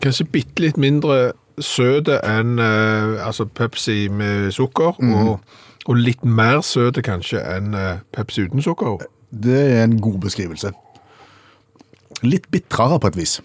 [0.03, 1.31] Kanskje bitte litt mindre
[1.63, 5.39] søte enn eh, altså Pepsi med sukker, og,
[5.87, 9.05] og litt mer søte kanskje enn eh, Pepsi uten sukker.
[9.31, 10.75] Det er en god beskrivelse.
[12.27, 13.39] Litt bitrere på et vis.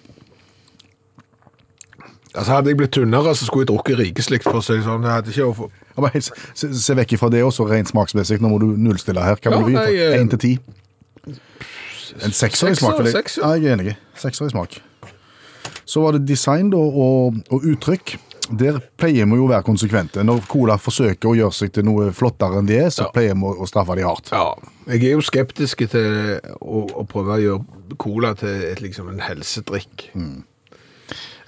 [2.35, 5.03] Altså Hadde jeg blitt tynnere, så skulle jeg drukket rikeslikt, for det sånn.
[5.03, 5.71] Jeg hadde ikke å få...
[5.97, 8.39] Ja, men se, se vekk ifra det også, rent smaksmessig.
[8.41, 9.35] Nå må du nullstille her.
[9.43, 9.79] Hva Ja, må du gi?
[9.81, 10.53] nei, eh, Én til ti?
[12.23, 12.97] En sekser i smak.
[12.99, 13.43] vil jeg- sekser.
[13.43, 13.97] Ja, jeg er enig.
[14.19, 14.79] Sekser i smak.
[15.87, 18.17] Så var det design da, og, og uttrykk.
[18.59, 20.23] Der pleier vi jo å være konsekvente.
[20.27, 23.11] Når Cola forsøker å gjøre seg til noe flottere enn de er, så Ja.
[23.15, 24.31] pleier vi å, straffe de hardt.
[24.33, 24.55] Ja,
[24.89, 29.21] jeg er jo skeptisk til å, å prøve å gjøre cola til et, liksom en
[29.21, 30.09] helsedrikk.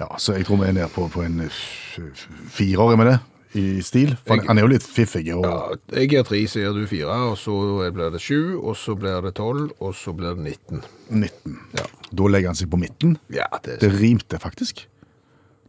[0.02, 3.18] Ja, Så jeg tror vi er nede på, på en f- firer, er det?
[3.54, 4.14] I stil.
[4.26, 5.26] For Jeg- han er jo litt fiffig.
[5.36, 7.52] Og, Ja, jeg gir tre, gir du fire, og så
[7.92, 10.82] blir det sju, og så blir det tolv, og så blir det 19.
[11.10, 11.58] 19.
[11.76, 11.84] Ja.
[12.14, 13.18] Da legger han seg på midten.
[13.30, 14.86] Ja, det Det rimte faktisk.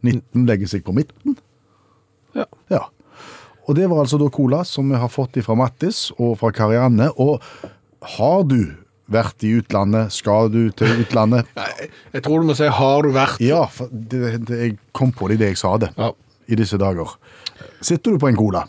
[0.02, 1.36] 19 legger seg på midten.
[2.34, 2.44] Ja.
[2.70, 2.80] Ja.
[3.68, 7.10] Og det var altså da cola som vi har fått fra Mattis og fra Karianne.
[7.18, 7.40] Og
[8.02, 8.74] har du
[9.10, 11.46] vært i utlandet, skal du til utlandet?
[11.56, 13.40] Nei, jeg tror du må si 'har du vært'?
[13.40, 16.10] Ja, det, det, jeg kom på det idet jeg sa det Ja.
[16.48, 17.16] i disse dager.
[17.80, 18.64] Sitter du på en cola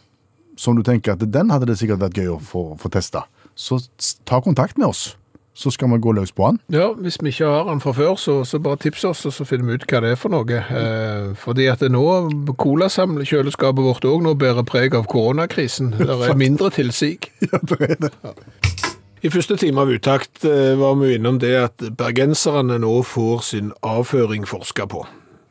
[0.58, 3.24] som du tenker at den hadde det sikkert vært gøy å få, få testa,
[3.56, 3.80] så
[4.26, 5.16] ta kontakt med oss.
[5.58, 6.60] Så skal vi gå løs på den.
[6.70, 9.46] Ja, hvis vi ikke har den fra før, så, så bare tips oss, og så
[9.48, 10.52] finner vi ut hva det er for noe.
[10.52, 12.04] Eh, fordi at det nå,
[12.60, 15.94] colasamlekjøleskapet vårt òg nå bærer preg av koronakrisen.
[15.96, 17.30] Det er mindre tilsig.
[17.40, 18.12] Ja, det er det.
[19.26, 23.71] I første time av Utakt eh, var vi innom det at bergenserne nå får sin
[23.82, 25.01] avføring forska på.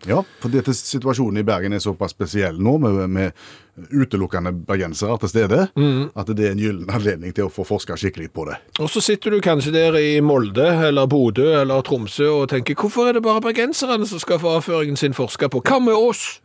[0.06, 5.32] Ja, for dette situasjonen i Bergen er såpass spesiell nå, med, med utelukkende bergensere til
[5.32, 8.60] stede, at det er en gyllen anledning til å få forska skikkelig på det.
[8.84, 13.10] Og så sitter du kanskje der i Molde eller Bodø eller Tromsø og tenker hvorfor
[13.10, 15.64] er det bare bergenserne som skal få avføringen sin forska på?
[15.64, 16.36] Hva med oss?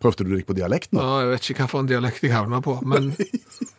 [0.00, 1.02] Prøvde du deg på dialekt nå?
[1.02, 3.12] Ja, jeg vet ikke hvilken dialekt jeg havna på, men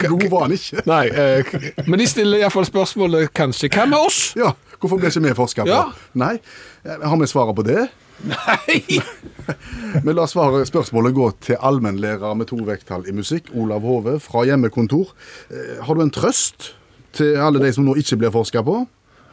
[0.00, 0.82] God var han ikke.
[0.88, 1.54] Nei, eh,
[1.86, 4.20] men de stiller iallfall spørsmålet kanskje hva med oss?
[4.38, 5.72] Ja, Hvorfor ble ikke vi forska på?
[5.74, 5.82] Ja.
[6.16, 6.38] Nei,
[6.86, 7.82] eh, har vi svaret på det?
[8.24, 9.00] Nei!
[10.04, 14.44] Men la svare spørsmålet gå til allmennlærer med to vekttall i musikk, Olav Hove fra
[14.48, 15.12] hjemmekontor.
[15.52, 16.72] Eh, Har du en trøst
[17.16, 18.80] til alle de som nå ikke blir forska på?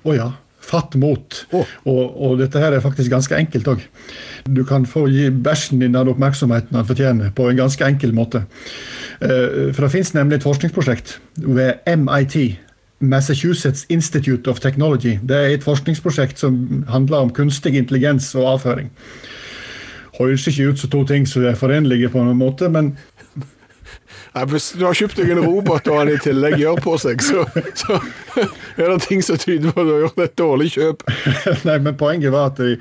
[0.07, 0.28] Å ja.
[0.68, 1.36] Fatt mot.
[1.55, 1.68] Oh.
[1.88, 3.84] Og, og dette her er faktisk ganske enkelt òg.
[4.51, 8.43] Du kan få gi bæsjen din den oppmerksomheten den fortjener, på en ganske enkel måte.
[9.22, 12.57] Eh, For det finnes nemlig et forskningsprosjekt ved MIT.
[12.99, 15.20] Massachusetts Institute of Technology.
[15.22, 18.89] Det er et forskningsprosjekt som handler om kunstig intelligens og avføring.
[20.18, 22.95] Høres ikke ut som to ting som er forenlige på noen måte, men
[24.47, 27.45] Hvis du har kjøpt deg en robot og han i tillegg gjør på seg, så,
[27.74, 27.95] så
[28.82, 31.05] er det ting som tyder på at du har gjort et dårlig kjøp.
[31.70, 32.76] Nei, men Poenget var at de,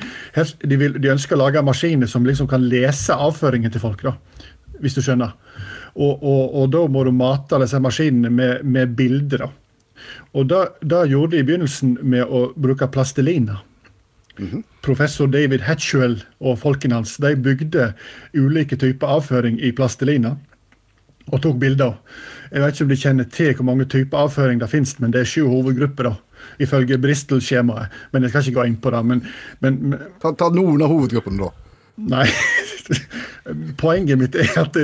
[0.65, 4.05] de, vil, de ønsker å lage maskiner som liksom kan lese avføringen til folk.
[4.05, 4.17] da,
[4.81, 5.33] Hvis du skjønner.
[5.97, 9.47] Og, og, og da må du mate disse maskinene med, med bilder.
[9.47, 9.53] da.
[10.37, 13.63] Og da gjorde de i begynnelsen med å bruke plastelina.
[14.85, 17.95] Professor David Hatchwell og folkene hans de bygde
[18.37, 20.35] ulike typer avføring i plastelina
[21.33, 21.97] og tok bilder.
[22.53, 25.25] Jeg vet ikke om de kjenner til hvor mange typer avføring det finnes, men det
[25.25, 27.97] er sju hovedgrupper, da, ifølge Bristol-skjemaet.
[28.13, 29.01] Men jeg skal ikke gå inn på det.
[29.11, 29.25] Men,
[29.65, 31.73] men, men Ta, ta noen av hovedgruppene, da.
[32.13, 32.29] Nei.
[33.83, 34.79] Poenget mitt er at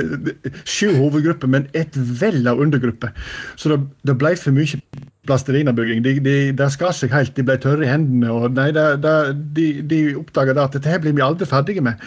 [0.67, 3.13] sju hovedgrupper, men et vell av undergrupper.
[3.59, 4.81] Så det, det ble for mye
[5.27, 6.03] plasterinabygging.
[6.03, 7.33] De, de, det skar seg helt.
[7.37, 8.31] De ble tørre i hendene.
[8.31, 9.15] og nei, det,
[9.55, 11.99] De, de oppdaga at dette her blir vi aldri ferdige med.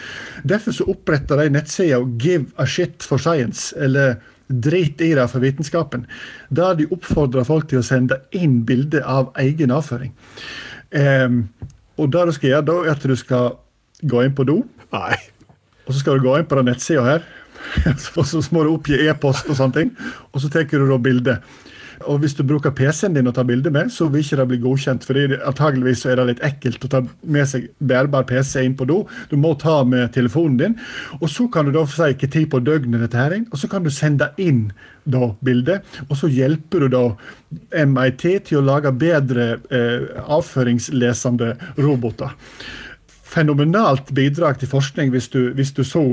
[0.47, 4.17] Derfor så oppretta de nettsida 'Give a shit for science', eller
[4.47, 6.05] Drit i det for vitenskapen.
[6.49, 10.13] Der de oppfordra folk til å sende inn bilde av egen avføring.
[10.95, 11.49] Um,
[11.99, 13.57] og det du skal gjøre da, er at du skal
[14.07, 14.61] gå inn på do.
[14.95, 15.17] Nei.
[15.87, 17.23] Og så skal du gå inn på den nettsida her,
[18.19, 19.95] og så må du oppgi e-post og sånne ting.
[20.33, 21.39] Og så tar du da bilde.
[22.05, 24.59] Og hvis du bruker PC-en din å ta bilde med, så vil ikke det bli
[24.61, 25.07] godkjent.
[25.07, 29.07] det- antageligvis er det litt ekkelt å ta med seg bærbar PC inn på do.
[29.29, 30.75] Du må ta med telefonen din.
[31.21, 33.67] Og så kan du da si hvilken tid på døgnet dette her er, og så
[33.67, 34.71] kan du sende inn
[35.05, 35.81] da bildet.
[36.09, 37.15] Og så hjelper du da
[37.85, 42.29] MIT til å lage bedre eh, avføringslesende roboter
[43.37, 46.03] fenomenalt bidrag til forskning hvis du, hvis du så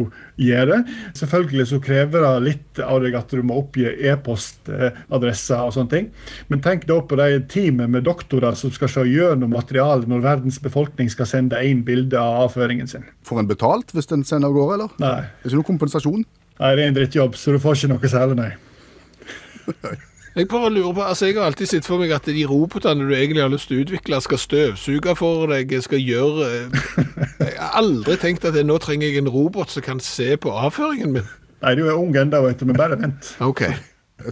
[0.41, 0.81] gjør det.
[1.18, 6.11] Selvfølgelig så krever det litt av deg at du må oppgi e-postadresser og sånne ting.
[6.53, 10.61] Men tenk da på de teamet med doktorer som skal se gjennom materialet når verdens
[10.62, 13.07] befolkning skal sende inn bilde av avføringen sin.
[13.27, 14.97] Får en betalt hvis en sender av gårde, eller?
[15.03, 15.18] Nei.
[15.25, 16.25] Er ikke noe kompensasjon?
[16.55, 18.53] Nei, det er en drittjobb, så du får ikke noe særlig, nei.
[20.35, 23.12] Jeg bare lurer på, altså jeg har alltid sett for meg at de robotene du
[23.14, 26.49] egentlig har lyst til å utvikle, skal støvsuge for deg, skal gjøre
[27.39, 30.51] Jeg har aldri tenkt at jeg, nå trenger jeg en robot som kan se på
[30.51, 31.28] avføringen min.
[31.62, 33.28] Nei, du er ung ennå, vet du, men bare vent.
[33.47, 33.62] OK.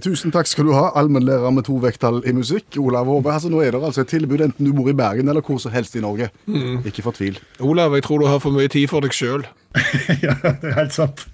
[0.02, 2.80] Tusen takk skal du ha, allmennlærer med to vekttall i musikk.
[2.82, 3.30] Olav Hove.
[3.30, 5.70] Altså, nå er det altså et tilbud enten du bor i Bergen eller hvor som
[5.74, 6.32] helst i Norge.
[6.88, 7.38] Ikke fortvil.
[7.60, 9.46] Olav, jeg tror du har for mye tid for deg sjøl.
[10.26, 11.26] ja, det er helt sant.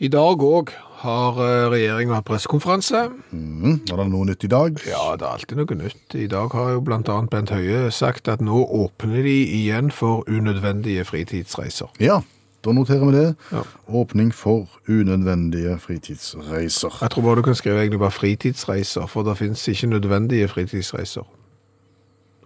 [0.00, 0.70] I dag òg
[1.00, 1.38] har
[1.72, 3.06] regjeringa hatt pressekonferanse.
[3.32, 3.78] Mm.
[3.88, 4.82] Var det noe nytt i dag?
[4.88, 6.16] Ja, det er alltid noe nytt.
[6.18, 7.16] I dag har jo bl.a.
[7.32, 11.88] Bent Høie sagt at nå åpner de igjen for unødvendige fritidsreiser.
[12.02, 12.20] Ja,
[12.64, 13.26] da noterer vi det.
[13.52, 13.64] Ja.
[13.88, 16.98] Åpning for unødvendige fritidsreiser.
[17.00, 21.24] Jeg tror bare du kan skrive egentlig bare fritidsreiser, for det finnes ikke nødvendige fritidsreiser.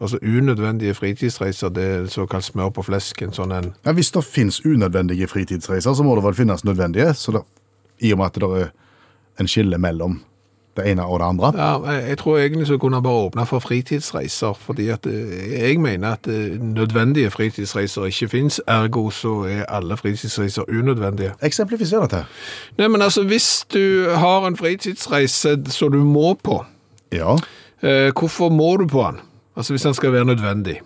[0.00, 4.24] Altså unødvendige fritidsreiser, det er såkalt smør på flesk, en sånn en Ja, hvis det
[4.24, 7.14] finnes unødvendige fritidsreiser, så må det vel finnes nødvendige.
[7.14, 7.42] Så da,
[8.04, 8.70] I og med at det er
[9.40, 10.20] en skille mellom
[10.74, 11.50] det ene og det andre.
[11.54, 15.78] Ja, jeg tror egentlig så kunne han bare åpne for fritidsreiser, fordi at eh, jeg
[15.80, 21.32] mener at eh, nødvendige fritidsreiser ikke finnes, ergo så er alle fritidsreiser unødvendige.
[21.46, 22.24] Eksemplifiser dette.
[22.78, 26.64] Nei, men altså, hvis du har en fritidsreise som du må på,
[27.12, 27.36] Ja.
[27.82, 29.20] eh, hvorfor må du på den?
[29.56, 30.80] Altså, hvis den skal være nødvendig.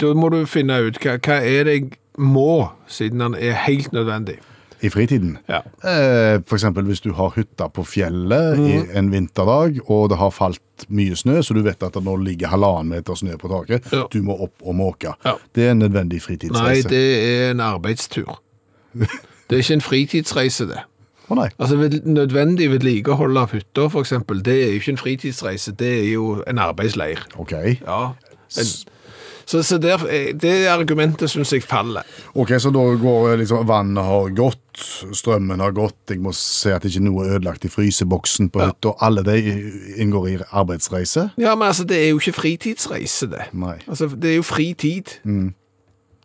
[0.00, 3.92] Da må du finne ut hva, hva er det jeg må, siden den er helt
[3.92, 4.38] nødvendig.
[4.84, 5.38] I fritiden.
[5.48, 5.62] Ja.
[5.82, 6.44] F.eks.
[6.48, 10.86] for eksempel hvis du har hytta på fjellet i en vinterdag, og det har falt
[10.94, 13.88] mye snø, så du vet at det nå ligger halvannen meter snø på taket.
[13.94, 14.04] Ja.
[14.12, 15.16] Du må opp og måke.
[15.26, 15.34] Ja.
[15.54, 16.86] Det er en nødvendig fritidsreise.
[16.86, 18.38] Nei, det er en arbeidstur.
[18.94, 20.84] Det er ikke en fritidsreise, det.
[21.28, 21.48] Å nei.
[21.58, 26.06] Altså, ved, nødvendig vedlikehold av for eksempel, det er jo ikke en fritidsreise, det er
[26.12, 27.26] jo en arbeidsleir.
[27.36, 27.52] Ok.
[27.82, 27.98] Ja.
[28.56, 28.70] Men,
[29.48, 32.04] så, så der, eh, det argumentet synes jeg faller.
[32.36, 34.82] Ok, Så da går liksom vannet har gått,
[35.16, 38.60] strømmen har gått, jeg må se at det ikke er noe ødelagt i fryseboksen på
[38.60, 38.68] Ja.
[38.70, 38.92] hytta.
[39.00, 39.38] Alle de
[39.96, 41.30] inngår i arbeidsreise.
[41.40, 43.48] Ja, men altså, det er jo ikke fritidsreise, det.
[43.56, 43.78] Nei.
[43.88, 45.16] Altså, det er jo fritid.
[45.24, 45.54] Det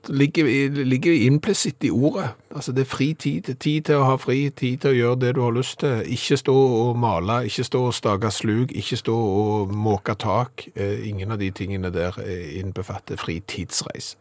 [0.10, 2.30] ligger, ligger implisitt i ordet.
[2.56, 3.56] Altså det er fri tid.
[3.60, 6.02] Tid til å ha fri, tid til å gjøre det du har lyst til.
[6.14, 10.68] Ikke stå og male, ikke stå og stake slug, ikke stå og måke tak.
[10.76, 12.18] Eh, Ingen av de tingene der
[12.60, 14.18] innbefatter fritidsreise.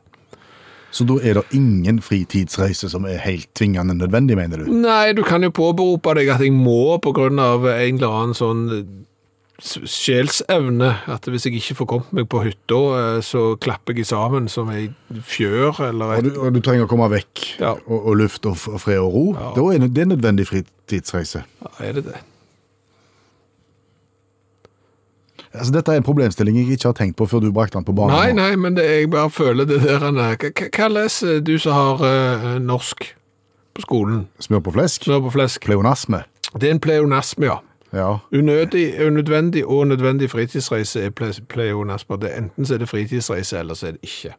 [0.92, 4.72] Så da er det ingen fritidsreise som er helt tvingende nødvendig, mener du?
[4.76, 8.66] Nei, du kan jo påberope deg at jeg må av en eller annen sånn
[9.60, 14.48] sjelsevne, at hvis jeg ikke får kommet meg på hytta, eh, så klapper jeg sammen
[14.50, 17.74] som ei fjør, eller Og du, og du trenger å komme vekk Ja.
[17.86, 19.24] og, og luft og, og fred og ro.
[19.54, 21.44] Da er det en nødvendig fritidsreise.
[21.62, 22.18] Ja, er det det?
[25.52, 27.92] Altså, dette er en problemstilling jeg ikke har tenkt på før du brakte den på
[27.92, 28.14] banen.
[28.16, 30.36] Nei, nei, men det, jeg bare føler det der er.
[30.72, 33.04] Hva leser du som har uh, norsk
[33.76, 34.22] på skolen?
[34.40, 35.04] Smør på flesk?
[35.04, 35.60] Smør på flesk.
[35.68, 36.22] Pleonasme?
[36.56, 37.58] Det er en pleonasme, ja.
[37.92, 38.16] Ja.
[38.32, 42.16] Unødig, unødvendig og nødvendig fritidsreise er ple Asper.
[42.16, 44.34] Det er enten så er det fritidsreise, eller så er det ikke.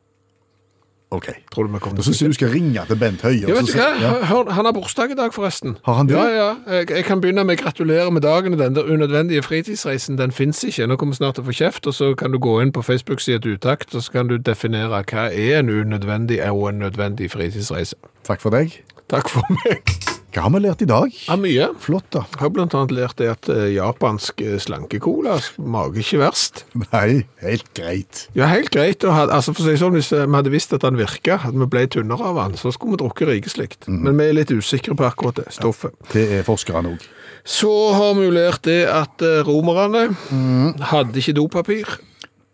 [1.14, 1.28] Ok.
[1.52, 3.46] Tror du vi kommer Da syns jeg du skal ringe til Bent Høie.
[3.48, 3.90] Ja, vet du hva?
[4.02, 4.14] Ja.
[4.26, 5.78] Hør, han har bursdag i dag, forresten.
[5.86, 6.18] Har han det?
[6.18, 6.56] Ja, ja.
[6.78, 8.58] Jeg, jeg kan begynne med å gratulere med dagen.
[8.58, 10.88] Den der unødvendige fritidsreisen, den fins ikke.
[10.90, 12.82] Nå kommer vi snart til å få kjeft, og så kan du gå inn på
[12.82, 17.30] Facebook-sida til Utakt, og så kan du definere hva er en unødvendig og en nødvendig
[17.32, 18.00] fritidsreise.
[18.26, 18.82] Takk for deg.
[19.14, 19.92] Takk for meg.
[20.34, 21.12] Hva har vi lært i dag?
[21.28, 21.68] Ja, mye.
[21.78, 22.24] Flott, da.
[22.34, 26.64] Jeg har blant annet lært det at eh, japansk slankekola slankecola smaker ikke verst.
[26.88, 28.24] Nei, helt greit.
[28.34, 29.06] Ja, helt greit.
[29.06, 31.54] Og altså for å si sånn, Hvis eh, vi hadde visst at den virka, at
[31.54, 33.86] vi ble tynnere av den, så skulle vi drukket rikeslikt.
[33.86, 35.94] Men vi er litt usikre på akkurat det stoffet.
[36.16, 37.06] Det er forskerne òg.
[37.46, 41.94] Så har vi jo lært det at romerne romerne hadde ikke dopapir.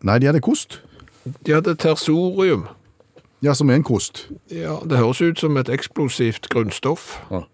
[0.04, 0.82] Nei, de hadde kost.
[1.48, 2.68] De hadde tersorium.
[3.42, 4.28] Ja, som er en kost.
[4.52, 7.22] Ja, Det høres ut som et eksplosivt grunnstoff.
[7.32, 7.46] Ja.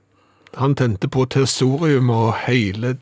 [0.58, 2.96] Han tente på tersorium, og hele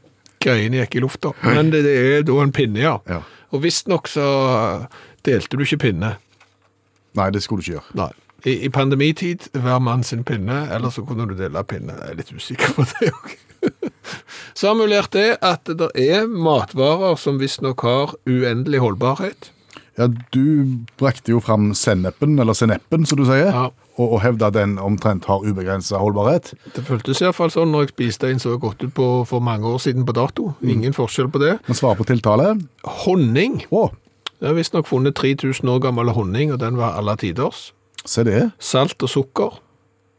[0.44, 1.32] greiene gikk i lufta.
[1.44, 2.98] Men det, er da en pinne, ja.
[3.08, 3.22] Ja.
[3.54, 4.26] Og visstnok så
[5.26, 6.18] delte du ikke pinne.
[7.16, 7.98] Nei, det skulle du ikke gjøre.
[8.02, 8.12] Nei.
[8.44, 11.96] I, I pandemitid, hver mann sin pinne, eller så kunne du dele pinne.
[11.96, 13.36] Jeg er litt usikker på det òg.
[14.90, 19.52] Lært det at det er matvarer som visstnok har uendelig holdbarhet.
[19.98, 20.66] Ja, Du
[20.98, 23.66] brakte jo fram sennepen, eller sennepen som du sier, Ja.
[23.98, 26.54] og, og hevda den omtrent har ubegrensa holdbarhet.
[26.74, 29.64] Det føltes iallfall sånn når jeg spiste en som var gått ut på for mange
[29.70, 30.56] år siden på dato.
[30.64, 31.60] Ingen forskjell på det.
[31.68, 32.56] Men svar på tiltale
[33.06, 33.62] Honning.
[33.72, 33.90] Oh.
[34.42, 37.72] Jeg har visstnok funnet 3000 år gammel honning, og den var alle tiders.
[38.06, 38.52] se det.
[38.60, 39.60] Salt og sukker.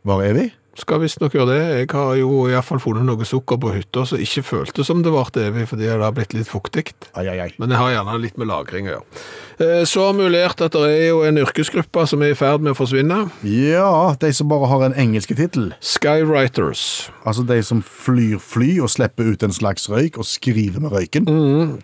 [0.04, 0.52] Var er vi?
[0.74, 1.58] Skal visstnok gjøre det.
[1.84, 5.44] Jeg har jo iallfall funnet noe sukker på hytta som ikke føltes som det varte
[5.46, 6.88] evig, fordi det har blitt litt fuktig.
[7.14, 7.50] Ai, ai, ai.
[7.62, 9.22] Men det har gjerne litt med lagring å gjøre.
[9.62, 12.78] Eh, Så lært at det er jo en yrkesgruppe som er i ferd med å
[12.78, 13.20] forsvinne.
[13.46, 15.72] Ja, de som bare har en engelske tittel.
[15.80, 17.10] Skywriters.
[17.24, 21.30] Altså de som flyr fly og slipper ut en slags røyk og skriver med røyken.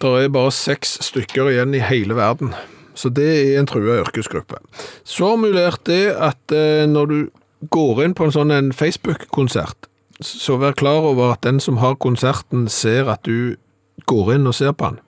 [0.03, 2.55] Det er bare seks stykker igjen i hele verden.
[2.99, 4.59] Så det er en trua yrkesgruppe.
[5.07, 7.19] Så mulert det at eh, når du
[7.69, 9.89] går inn på en sånn Facebook-konsert,
[10.21, 13.57] så vær klar over at den som har konserten ser at du
[14.09, 15.01] går inn og ser på den.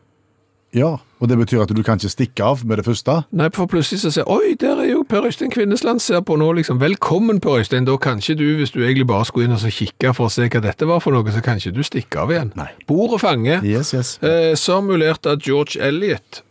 [0.72, 3.18] Ja, og det betyr at du kan ikke stikke av med det første.
[3.36, 6.46] Nei, for plutselig så ser Oi, der er jo Per Øystein Kvinnesland ser på nå,
[6.56, 6.78] liksom.
[6.80, 7.84] Velkommen, Per Øystein.
[7.84, 10.32] Da kan ikke du, hvis du egentlig bare skulle inn og så kikke for å
[10.32, 12.54] se hva dette var for noe, så kan ikke du stikke av igjen.
[12.56, 12.70] Nei.
[12.88, 13.60] Bordet fanger.
[13.68, 14.14] Yes, yes.
[14.24, 14.56] Eh,
[14.96, 16.42] lært at George Eliot,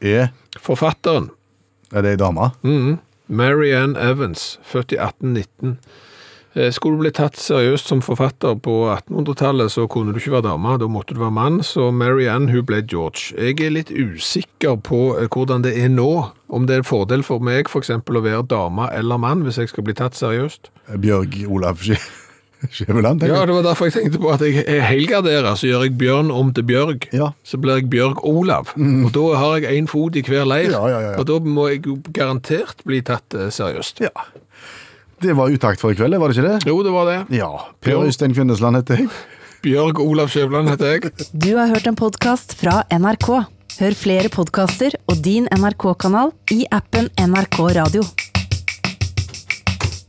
[0.00, 1.28] Er, forfatteren,
[1.92, 2.52] er det ei dame?
[2.62, 2.96] Mary
[3.30, 5.78] Ann Evans, født i 1819.
[6.56, 10.48] Eh, Skulle du bli tatt seriøst som forfatter på 1800-tallet, så kunne du ikke være
[10.48, 13.34] dame, da måtte du være mann, så Marianne hun ble George.
[13.36, 16.08] Jeg er litt usikker på eh, hvordan det er nå,
[16.48, 19.58] om det er en fordel for meg for eksempel å være dame eller mann hvis
[19.60, 20.70] jeg skal bli tatt seriøst.
[20.96, 22.00] Bjørg Olav Skje-
[22.74, 25.84] Skjæveland, tenker Ja, det var derfor jeg tenkte på at jeg er helgarderer, så gjør
[25.86, 27.06] jeg Bjørn om til Bjørg.
[27.14, 27.30] Ja.
[27.46, 30.82] Så blir jeg Bjørg Olav, og da har jeg en fot i hver leir, Ja,
[30.90, 31.16] ja, ja, ja.
[31.22, 34.02] og da må jeg jo garantert bli tatt eh, seriøst.
[34.06, 34.10] Ja.
[35.22, 36.68] Det var utakt for i kveld, var det ikke det?
[36.70, 37.18] Jo, det var det.
[37.34, 37.50] Ja.
[37.82, 39.08] Per Øystein Kvindesland heter jeg.
[39.66, 41.12] Bjørg Olav Skjævland heter jeg.
[41.34, 43.26] Du har hørt en podkast fra NRK.
[43.78, 48.06] Hør flere podkaster og din NRK-kanal i appen NRK Radio.